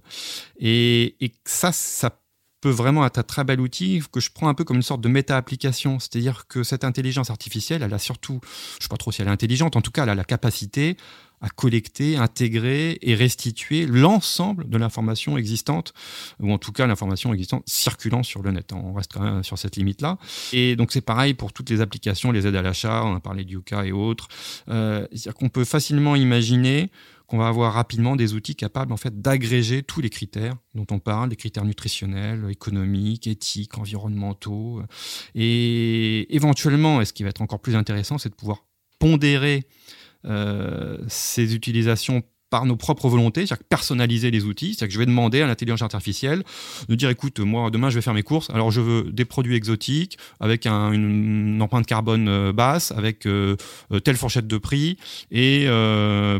Et, 0.59 1.15
ça, 1.45 1.71
ça 1.71 2.19
peut 2.61 2.69
vraiment 2.69 3.05
être 3.05 3.19
un 3.19 3.23
très 3.23 3.45
bel 3.45 3.61
outil 3.61 4.01
que 4.11 4.19
je 4.19 4.29
prends 4.31 4.49
un 4.49 4.53
peu 4.53 4.65
comme 4.65 4.77
une 4.77 4.83
sorte 4.83 5.01
de 5.01 5.07
méta-application. 5.07 5.99
C'est-à-dire 5.99 6.45
que 6.47 6.63
cette 6.63 6.83
intelligence 6.83 7.29
artificielle, 7.29 7.83
elle 7.83 7.93
a 7.93 7.99
surtout, 7.99 8.41
je 8.43 8.77
ne 8.77 8.81
sais 8.81 8.89
pas 8.89 8.97
trop 8.97 9.11
si 9.11 9.21
elle 9.21 9.29
est 9.29 9.31
intelligente, 9.31 9.75
en 9.75 9.81
tout 9.81 9.91
cas, 9.91 10.03
elle 10.03 10.09
a 10.09 10.15
la 10.15 10.25
capacité 10.25 10.97
à 11.41 11.49
collecter, 11.49 12.17
intégrer 12.17 12.97
et 13.01 13.15
restituer 13.15 13.85
l'ensemble 13.85 14.69
de 14.69 14.77
l'information 14.77 15.37
existante, 15.37 15.93
ou 16.39 16.51
en 16.51 16.57
tout 16.57 16.71
cas 16.71 16.87
l'information 16.87 17.33
existante 17.33 17.63
circulant 17.65 18.23
sur 18.23 18.41
le 18.41 18.51
net. 18.51 18.73
On 18.73 18.93
reste 18.93 19.13
quand 19.13 19.21
même 19.21 19.43
sur 19.43 19.57
cette 19.57 19.75
limite-là. 19.75 20.17
Et 20.53 20.75
donc 20.75 20.91
c'est 20.91 21.01
pareil 21.01 21.33
pour 21.33 21.53
toutes 21.53 21.69
les 21.69 21.81
applications, 21.81 22.31
les 22.31 22.45
aides 22.47 22.55
à 22.55 22.61
l'achat, 22.61 23.03
on 23.05 23.15
a 23.15 23.19
parlé 23.19 23.43
du 23.43 23.55
Yuka 23.55 23.85
et 23.85 23.91
autres. 23.91 24.27
Euh, 24.69 25.07
C'est-à-dire 25.11 25.35
qu'on 25.35 25.49
peut 25.49 25.65
facilement 25.65 26.15
imaginer 26.15 26.91
qu'on 27.27 27.37
va 27.37 27.47
avoir 27.47 27.73
rapidement 27.73 28.15
des 28.15 28.33
outils 28.33 28.55
capables 28.55 28.91
en 28.91 28.97
fait 28.97 29.21
d'agréger 29.21 29.83
tous 29.83 30.01
les 30.01 30.09
critères 30.09 30.55
dont 30.73 30.87
on 30.89 30.97
parle, 30.99 31.29
les 31.29 31.35
critères 31.35 31.63
nutritionnels, 31.63 32.47
économiques, 32.49 33.27
éthiques, 33.27 33.77
environnementaux. 33.77 34.81
Et 35.35 36.35
éventuellement, 36.35 37.01
et 37.01 37.05
ce 37.05 37.13
qui 37.13 37.21
va 37.21 37.29
être 37.29 37.41
encore 37.41 37.59
plus 37.59 37.75
intéressant, 37.75 38.17
c'est 38.17 38.29
de 38.29 38.35
pouvoir 38.35 38.65
pondérer 38.97 39.67
ces 41.07 41.55
utilisations 41.55 42.23
par 42.49 42.65
nos 42.65 42.75
propres 42.75 43.09
volontés, 43.09 43.45
c'est-à-dire 43.45 43.65
personnaliser 43.69 44.31
les 44.31 44.45
outils, 44.45 44.73
c'est-à-dire 44.73 44.87
que 44.87 44.93
je 44.93 44.99
vais 44.99 45.05
demander 45.05 45.41
à 45.41 45.47
l'intelligence 45.47 45.81
artificielle 45.83 46.43
de 46.87 46.95
dire 46.95 47.09
écoute, 47.09 47.39
moi 47.39 47.69
demain 47.69 47.89
je 47.89 47.95
vais 47.95 48.01
faire 48.01 48.13
mes 48.13 48.23
courses, 48.23 48.49
alors 48.49 48.71
je 48.71 48.81
veux 48.81 49.03
des 49.11 49.25
produits 49.25 49.55
exotiques 49.55 50.17
avec 50.39 50.65
une, 50.65 51.61
empreinte 51.61 51.85
carbone 51.85 52.27
euh, 52.27 52.53
basse, 52.53 52.91
avec 52.91 53.25
euh, 53.25 53.55
telle 54.03 54.15
fourchette 54.15 54.47
de 54.47 54.57
prix 54.57 54.97
et 55.31 55.67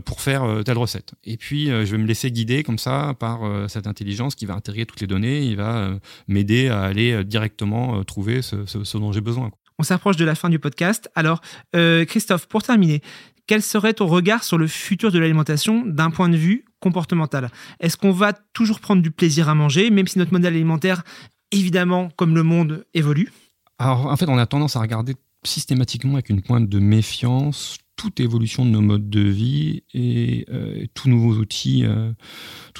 pour 0.06 0.22
faire 0.22 0.64
telle 0.66 0.78
recette. 0.78 1.14
Et 1.24 1.38
puis 1.38 1.68
je 1.68 1.86
vais 1.86 1.98
me 1.98 2.08
laisser 2.08 2.32
guider 2.32 2.64
comme 2.64 2.80
ça 2.80 3.14
par 3.20 3.42
cette 3.70 3.88
intelligence 3.88 4.36
qui 4.36 4.46
va 4.46 4.56
intégrer 4.56 4.86
toutes 4.86 5.02
les 5.02 5.08
données, 5.08 5.44
il 5.44 5.56
va 5.56 5.92
m'aider 6.28 6.70
à 6.70 6.82
aller 6.82 7.24
directement 7.24 8.04
trouver 8.04 8.42
ce, 8.42 8.98
dont 8.98 9.12
j'ai 9.12 9.22
besoin. 9.22 9.52
On 9.80 9.84
s'approche 9.84 10.18
de 10.18 10.26
la 10.26 10.36
fin 10.36 10.50
du 10.50 10.60
podcast. 10.60 11.10
Alors, 11.16 11.40
euh, 11.74 12.04
Christophe, 12.04 12.48
pour 12.48 12.62
terminer, 12.62 13.02
quel 13.50 13.64
serait 13.64 13.96
ton 13.96 14.06
regard 14.06 14.44
sur 14.44 14.60
le 14.60 14.68
futur 14.68 15.12
de 15.12 15.18
l'alimentation 15.18 15.84
d'un 15.84 16.12
point 16.12 16.30
de 16.30 16.38
vue 16.38 16.66
comportemental? 16.82 17.50
Est-ce 17.80 17.98
qu'on 17.98 18.12
va 18.12 18.32
toujours 18.32 18.80
prendre 18.80 19.02
du 19.02 19.10
plaisir 19.10 19.50
à 19.50 19.56
manger, 19.56 19.90
même 19.90 20.06
si 20.06 20.20
notre 20.20 20.34
modèle 20.34 20.54
alimentaire, 20.54 21.02
évidemment, 21.52 22.10
comme 22.16 22.36
le 22.36 22.44
monde, 22.44 22.86
évolue? 22.94 23.34
Alors, 23.80 24.06
en 24.06 24.16
fait, 24.18 24.30
on 24.30 24.38
a 24.38 24.46
tendance 24.46 24.76
à 24.76 24.82
regarder 24.82 25.16
systématiquement 25.44 26.14
avec 26.14 26.30
une 26.30 26.44
pointe 26.44 26.70
de 26.70 26.78
méfiance 26.78 27.80
toute 27.96 28.20
évolution 28.20 28.66
de 28.66 28.70
nos 28.70 28.82
modes 28.82 29.10
de 29.10 29.22
vie 29.22 29.82
et 29.96 30.46
euh, 30.52 30.84
euh, 30.84 30.86
tout 30.94 31.10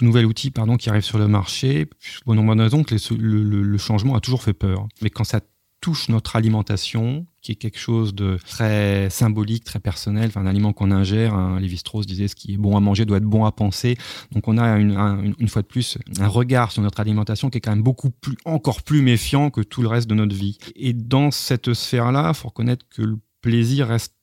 nouvel 0.06 0.26
outil 0.28 0.52
pardon, 0.52 0.78
qui 0.78 0.92
arrive 0.92 1.02
sur 1.02 1.18
le 1.18 1.28
marché. 1.28 1.90
Bon 2.28 2.36
nombre 2.36 2.54
de 2.56 2.62
raisons 2.62 2.86
le, 3.18 3.78
changement 3.80 4.14
a 4.16 4.20
toujours 4.20 4.44
fait 4.44 4.54
peur. 4.54 4.88
Mais 5.02 5.10
quand 5.10 5.24
ça 5.24 5.42
touche 5.82 6.10
notre 6.10 6.36
alimentation, 6.36 7.26
qui 7.42 7.54
est 7.54 7.56
quelque 7.56 7.80
chose 7.80 8.14
de 8.14 8.38
très 8.46 9.10
symbolique, 9.10 9.64
très 9.64 9.80
personnel, 9.80 10.28
enfin, 10.28 10.42
un 10.42 10.46
aliment 10.46 10.74
qu'on 10.74 10.92
ingère. 10.92 11.34
Hein, 11.34 11.60
Lévi-Strauss 11.60 12.06
disait 12.06 12.28
ce 12.28 12.36
qui 12.36 12.54
est 12.54 12.58
bon 12.58 12.76
à 12.76 12.80
manger 12.80 13.06
doit 13.06 13.18
être 13.18 13.24
bon 13.24 13.46
à 13.46 13.52
penser. 13.52 13.98
Donc 14.32 14.48
on 14.48 14.58
a 14.58 14.78
une, 14.78 15.36
une, 15.40 15.48
fois 15.48 15.62
de 15.62 15.68
plus 15.68 15.98
un 16.20 16.28
regard 16.28 16.72
sur 16.72 16.82
notre 16.82 17.00
alimentation 17.00 17.50
qui 17.50 17.58
est 17.58 17.62
quand 17.62 17.72
même 17.72 17.84
beaucoup 17.84 18.10
plus, 18.10 18.36
encore 18.46 18.84
plus 18.84 19.02
méfiant 19.02 19.50
que 19.50 19.62
tout 19.62 19.82
le 19.82 19.88
reste 19.88 20.10
de 20.10 20.16
notre 20.16 20.36
vie. 20.36 20.58
Et 20.76 20.94
dans 20.94 21.32
cette 21.32 21.74
sphère-là, 21.74 22.34
faut 22.34 22.50
reconnaître 22.50 22.86
que 22.90 23.02
le 23.02 23.18
plaisir 23.42 23.88
reste 23.88 24.19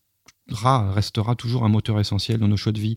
restera 0.51 1.35
toujours 1.35 1.65
un 1.65 1.69
moteur 1.69 1.99
essentiel 1.99 2.39
dans 2.39 2.49
nos 2.49 2.57
choix 2.57 2.73
de 2.73 2.81
vie. 2.81 2.97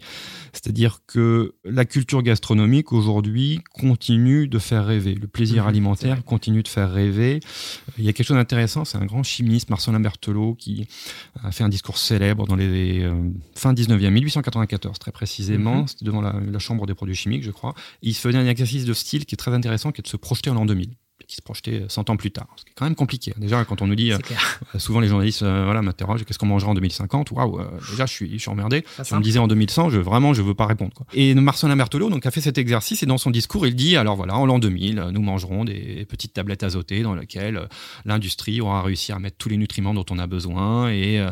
C'est-à-dire 0.54 1.00
que 1.08 1.56
la 1.64 1.86
culture 1.86 2.22
gastronomique 2.22 2.92
aujourd'hui 2.92 3.62
continue 3.74 4.48
de 4.48 4.60
faire 4.60 4.86
rêver. 4.86 5.16
Le 5.16 5.28
plaisir 5.28 5.64
mhm, 5.64 5.70
alimentaire 5.70 6.24
continue 6.24 6.64
de 6.64 6.68
faire 6.68 6.92
rêver. 6.92 7.40
Il 7.98 8.04
y 8.04 8.10
a 8.10 8.14
quelque 8.14 8.28
chose 8.28 8.38
d'intéressant, 8.38 8.86
c'est 8.86 8.98
un 8.98 9.06
grand 9.06 9.24
chimiste, 9.24 9.70
Marcelin 9.70 10.00
Berthelot, 10.00 10.56
qui 10.56 10.88
a 11.44 11.52
fait 11.52 11.64
un 11.64 11.70
discours 11.70 11.98
célèbre 11.98 12.46
dans 12.46 12.56
les 12.56 13.04
euh, 13.04 13.14
fin 13.56 13.74
19e, 13.74 14.10
1894 14.10 15.00
très 15.00 15.12
précisément, 15.12 15.82
mhm. 15.82 15.88
devant 16.02 16.22
la, 16.22 16.36
la, 16.40 16.60
Chambre 16.60 16.86
des 16.86 16.94
produits 16.94 17.16
chimiques, 17.16 17.44
je 17.44 17.52
crois. 17.52 17.74
Et 18.04 18.10
il 18.10 18.14
se 18.14 18.20
faisait 18.20 18.38
un 18.38 18.46
exercice 18.46 18.84
de 18.84 18.94
style 18.94 19.26
qui 19.26 19.36
est 19.36 19.38
très 19.38 19.54
intéressant, 19.54 19.92
qui 19.92 20.02
est 20.02 20.04
de 20.04 20.08
se 20.08 20.18
projeter 20.18 20.50
en 20.50 20.56
l'an 20.56 20.66
2000 20.66 20.90
qui 21.30 21.36
se 21.36 21.42
projetait 21.44 21.86
100 21.88 22.10
ans 22.10 22.18
plus 22.18 22.32
tard. 22.32 22.48
Ce 22.58 22.66
qui 22.66 22.72
est 22.72 22.74
quand 22.76 22.86
même 22.86 22.96
compliqué. 22.96 23.34
Déjà, 23.38 23.64
quand 23.64 23.84
on 23.84 23.88
nous 23.88 23.96
dit, 23.96 24.12
euh, 24.12 24.18
souvent 24.80 25.00
les 25.00 25.08
journalistes 25.08 25.44
euh, 25.44 25.64
voilà, 25.64 25.84
m'interrogent 25.84 26.26
qu'est-ce 26.26 26.40
qu'on 26.40 26.48
mangera 26.48 26.72
en 26.72 26.74
2050 26.74 27.32
Waouh, 27.32 27.60
euh, 27.60 27.66
déjà, 27.92 28.08
je 28.08 28.14
suis, 28.14 28.34
je 28.34 28.38
suis 28.40 28.50
emmerdé. 28.50 28.84
Si 29.04 29.14
on 29.14 29.18
me 29.18 29.24
disait 29.24 29.38
en 29.38 29.48
2100, 29.48 29.92
je, 29.92 30.00
vraiment, 30.00 30.34
je 30.34 30.42
veux 30.42 30.56
pas 30.56 30.66
répondre. 30.66 30.92
Quoi. 30.96 31.06
Et 31.14 31.36
Marcelin 31.36 31.76
Berthelot 31.76 32.10
donc, 32.10 32.26
a 32.26 32.32
fait 32.32 32.42
cet 32.42 32.58
exercice 32.58 33.04
et 33.04 33.06
dans 33.06 33.20
son 33.20 33.30
discours, 33.30 33.68
il 33.68 33.76
dit 33.76 33.96
alors 33.96 34.16
voilà, 34.16 34.36
en 34.36 34.46
l'an 34.48 34.58
2000, 34.58 35.10
nous 35.14 35.22
mangerons 35.22 35.66
des 35.66 36.06
petites 36.10 36.34
tablettes 36.34 36.64
azotées 36.64 37.04
dans 37.04 37.14
lesquelles 37.14 37.70
l'industrie 38.06 38.60
aura 38.60 38.82
réussi 38.82 39.12
à 39.12 39.20
mettre 39.20 39.38
tous 39.38 39.50
les 39.50 39.58
nutriments 39.58 39.94
dont 39.94 40.06
on 40.10 40.18
a 40.18 40.26
besoin 40.26 40.90
et 40.90 41.24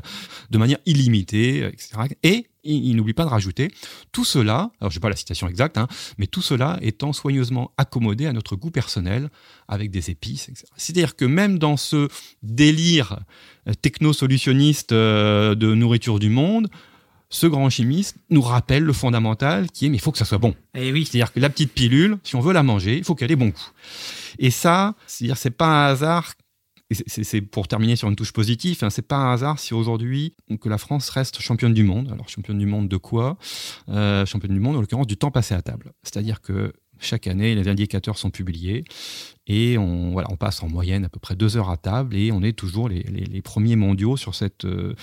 de 0.51 0.57
manière 0.57 0.77
illimitée, 0.86 1.65
etc. 1.65 2.15
Et 2.21 2.47
il, 2.67 2.95
n'oublie 2.95 3.13
pas 3.13 3.23
de 3.23 3.30
rajouter 3.30 3.71
tout 4.12 4.25
cela, 4.25 4.71
alors 4.80 4.91
je 4.91 4.97
n'ai 4.97 5.01
pas 5.01 5.10
la 5.10 5.15
citation 5.15 5.47
exacte, 5.47 5.77
hein, 5.77 5.88
mais 6.17 6.27
tout 6.27 6.41
cela 6.41 6.77
étant 6.82 7.13
soigneusement 7.13 7.71
accommodé 7.77 8.25
à 8.25 8.34
notre 8.34 8.56
goût 8.56 8.71
personnel 8.71 9.30
avec 9.67 9.91
des 9.91 10.10
épices, 10.10 10.49
etc. 10.49 10.65
C'est-à-dire 10.75 11.15
que 11.15 11.25
même 11.25 11.60
dans 11.60 11.77
ce 11.77 12.08
délire 12.43 13.19
euh, 13.67 13.73
techno-solutionniste 13.73 14.91
euh, 14.91 15.56
de 15.56 15.73
nourriture 15.73 16.19
du 16.19 16.30
monde, 16.30 16.67
ce 17.30 17.47
grand 17.47 17.69
chimiste 17.69 18.17
nous 18.30 18.41
rappelle 18.41 18.84
le 18.84 18.93
fondamental 18.93 19.69
qui 19.71 19.86
est 19.86 19.89
mais 19.89 19.97
il 19.97 19.99
faut 19.99 20.12
que 20.12 20.17
ça 20.17 20.25
soit 20.25 20.38
bon. 20.38 20.56
Et 20.75 20.88
eh 20.88 20.91
oui. 20.93 21.06
C'est-à-dire 21.06 21.34
que 21.34 21.39
la 21.39 21.49
petite 21.49 21.73
pilule, 21.73 22.17
si 22.23 22.36
on 22.36 22.39
veut 22.39 22.53
la 22.53 22.63
manger, 22.63 22.97
il 22.97 23.03
faut 23.03 23.15
qu'elle 23.15 23.32
ait 23.32 23.36
bon 23.36 23.49
goût. 23.49 23.71
Et 24.39 24.51
ça, 24.51 24.95
c'est-à-dire 25.08 25.38
c'est 25.38 25.51
pas 25.51 25.67
un 25.67 25.91
hasard 25.91 26.34
c'est 26.91 27.41
pour 27.41 27.67
terminer 27.67 27.95
sur 27.95 28.08
une 28.08 28.15
touche 28.15 28.32
positive, 28.32 28.80
hein, 28.82 28.89
c'est 28.89 29.08
pas 29.08 29.17
un 29.17 29.34
hasard 29.34 29.60
si 29.60 29.73
aujourd'hui 29.73 30.36
que 30.62 30.69
la 30.69 30.78
France 30.78 31.10
reste 31.10 31.41
championne 31.41 31.73
du 31.73 31.84
monde. 31.84 32.10
Alors 32.12 32.30
championne 32.30 32.58
du 32.58 32.65
monde 32.65 32.88
de 32.88 32.97
quoi? 32.97 33.38
Euh, 33.89 34.26
Championne 34.26 34.54
du 34.54 34.60
monde 34.60 34.78
en 34.78 34.82
l'occurrence 34.82 35.08
du 35.08 35.17
temps 35.17 35.32
passé 35.32 35.54
à 35.54 35.62
table. 35.62 35.91
C'est-à-dire 36.04 36.41
que 36.41 36.73
chaque 37.00 37.28
année, 37.28 37.56
les 37.56 37.67
indicateurs 37.67 38.17
sont 38.17 38.30
publiés 38.30 38.84
et 39.47 39.77
on, 39.77 40.12
voilà, 40.12 40.27
on 40.31 40.36
passe 40.36 40.62
en 40.62 40.69
moyenne 40.69 41.05
à 41.05 41.10
peu 41.10 41.19
près 41.19 41.36
deux 41.36 41.57
heures 41.57 41.69
à 41.69 41.77
table 41.77 42.15
et 42.15 42.31
on 42.31 42.43
est 42.43 42.53
toujours 42.53 42.89
les, 42.89 43.03
les, 43.03 43.41
premiers 43.41 43.75
mondiaux 43.75 44.17
sur, 44.17 44.36
cette, 44.36 44.65
euh, 44.65 44.93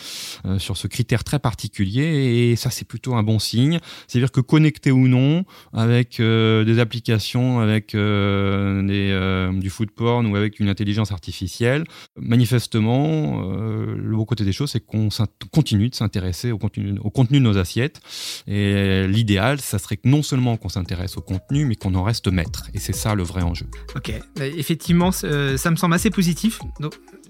euh, 0.45 0.59
sur 0.59 0.77
ce 0.77 0.87
critère 0.87 1.25
très 1.25 1.39
particulier. 1.39 2.51
Et 2.51 2.57
ça, 2.57 2.71
c'est 2.71 2.85
plutôt 2.85 3.15
un 3.15 3.23
bon 3.23 3.39
signe. 3.39 3.79
C'est-à-dire 4.07 4.33
que 4.33 4.41
connecté 4.41 4.91
ou 4.93 5.09
non, 5.09 5.45
avec 5.73 6.21
euh, 6.21 6.65
des 6.65 6.79
applications, 6.79 7.61
avec 7.61 7.93
du 7.95 9.71
food 9.71 9.91
porn 9.91 10.27
ou 10.27 10.37
avec 10.37 10.61
une 10.61 10.69
intelligence 10.69 11.11
artificielle, 11.13 11.85
manifestement, 12.17 13.41
le 13.43 14.17
beau 14.17 14.25
côté 14.25 14.45
des 14.45 14.53
choses, 14.53 14.73
c'est 14.73 14.85
qu'on 14.85 15.09
continue 15.53 15.89
de 15.89 15.95
s'intéresser 15.95 16.53
au 16.53 16.59
contenu, 16.59 16.99
au 17.01 17.11
contenu 17.11 17.39
de 17.39 17.45
nos 17.45 17.57
assiettes. 17.57 18.01
Et 18.47 19.07
l'idéal, 19.07 19.61
ça 19.61 19.79
serait 19.79 19.97
que 19.97 20.09
non 20.09 20.23
seulement 20.23 20.57
qu'on 20.57 20.69
s'intéresse 20.69 21.17
au 21.17 21.23
contenu, 21.23 21.65
mais 21.65 21.77
qu'on 21.77 21.95
en 21.95 22.03
reste 22.03 22.29
maître. 22.29 22.69
Et 22.75 22.79
c'est 22.79 22.95
ça 22.95 23.15
le 23.15 23.23
vrai 23.23 23.43
enjeu. 23.43 23.67
Ok. 23.95 24.13
Bah, 24.37 24.47
effectivement, 24.47 25.11
euh, 25.25 25.57
ça 25.57 25.71
me 25.71 25.77
semble 25.77 25.95
assez 25.95 26.11
positif. 26.11 26.61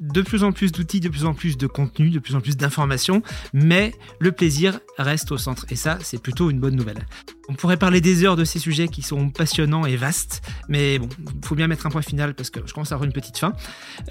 De 0.00 0.22
plus 0.22 0.42
en 0.42 0.52
plus 0.52 0.72
d'outils, 0.72 1.00
de 1.00 1.08
plus 1.08 1.24
en 1.24 1.34
plus 1.34 1.56
de 1.56 1.66
contenu, 1.66 2.10
de 2.10 2.18
plus 2.18 2.34
en 2.34 2.40
plus 2.40 2.56
d'informations, 2.56 3.22
mais 3.52 3.94
le 4.18 4.32
plaisir 4.32 4.80
reste 4.98 5.30
au 5.30 5.38
centre. 5.38 5.66
Et 5.70 5.76
ça, 5.76 5.98
c'est 6.02 6.20
plutôt 6.20 6.50
une 6.50 6.58
bonne 6.58 6.74
nouvelle. 6.74 7.06
On 7.48 7.54
pourrait 7.54 7.76
parler 7.76 8.00
des 8.00 8.24
heures 8.24 8.36
de 8.36 8.44
ces 8.44 8.58
sujets 8.58 8.88
qui 8.88 9.02
sont 9.02 9.28
passionnants 9.28 9.84
et 9.84 9.96
vastes, 9.96 10.42
mais 10.68 10.98
bon, 10.98 11.08
il 11.18 11.46
faut 11.46 11.54
bien 11.54 11.68
mettre 11.68 11.86
un 11.86 11.90
point 11.90 12.02
final 12.02 12.34
parce 12.34 12.48
que 12.48 12.60
je 12.64 12.72
commence 12.72 12.90
à 12.90 12.94
avoir 12.94 13.06
une 13.06 13.12
petite 13.12 13.36
fin. 13.36 13.52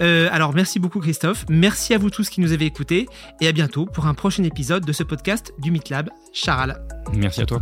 Euh, 0.00 0.28
alors, 0.30 0.54
merci 0.54 0.78
beaucoup 0.78 1.00
Christophe, 1.00 1.44
merci 1.48 1.94
à 1.94 1.98
vous 1.98 2.10
tous 2.10 2.28
qui 2.28 2.40
nous 2.40 2.52
avez 2.52 2.64
écoutés, 2.64 3.06
et 3.40 3.48
à 3.48 3.52
bientôt 3.52 3.86
pour 3.86 4.06
un 4.06 4.14
prochain 4.14 4.44
épisode 4.44 4.84
de 4.84 4.92
ce 4.92 5.02
podcast 5.02 5.52
du 5.58 5.72
MeetLab 5.72 6.10
Charal. 6.32 6.80
Merci 7.12 7.42
à 7.42 7.46
toi. 7.46 7.60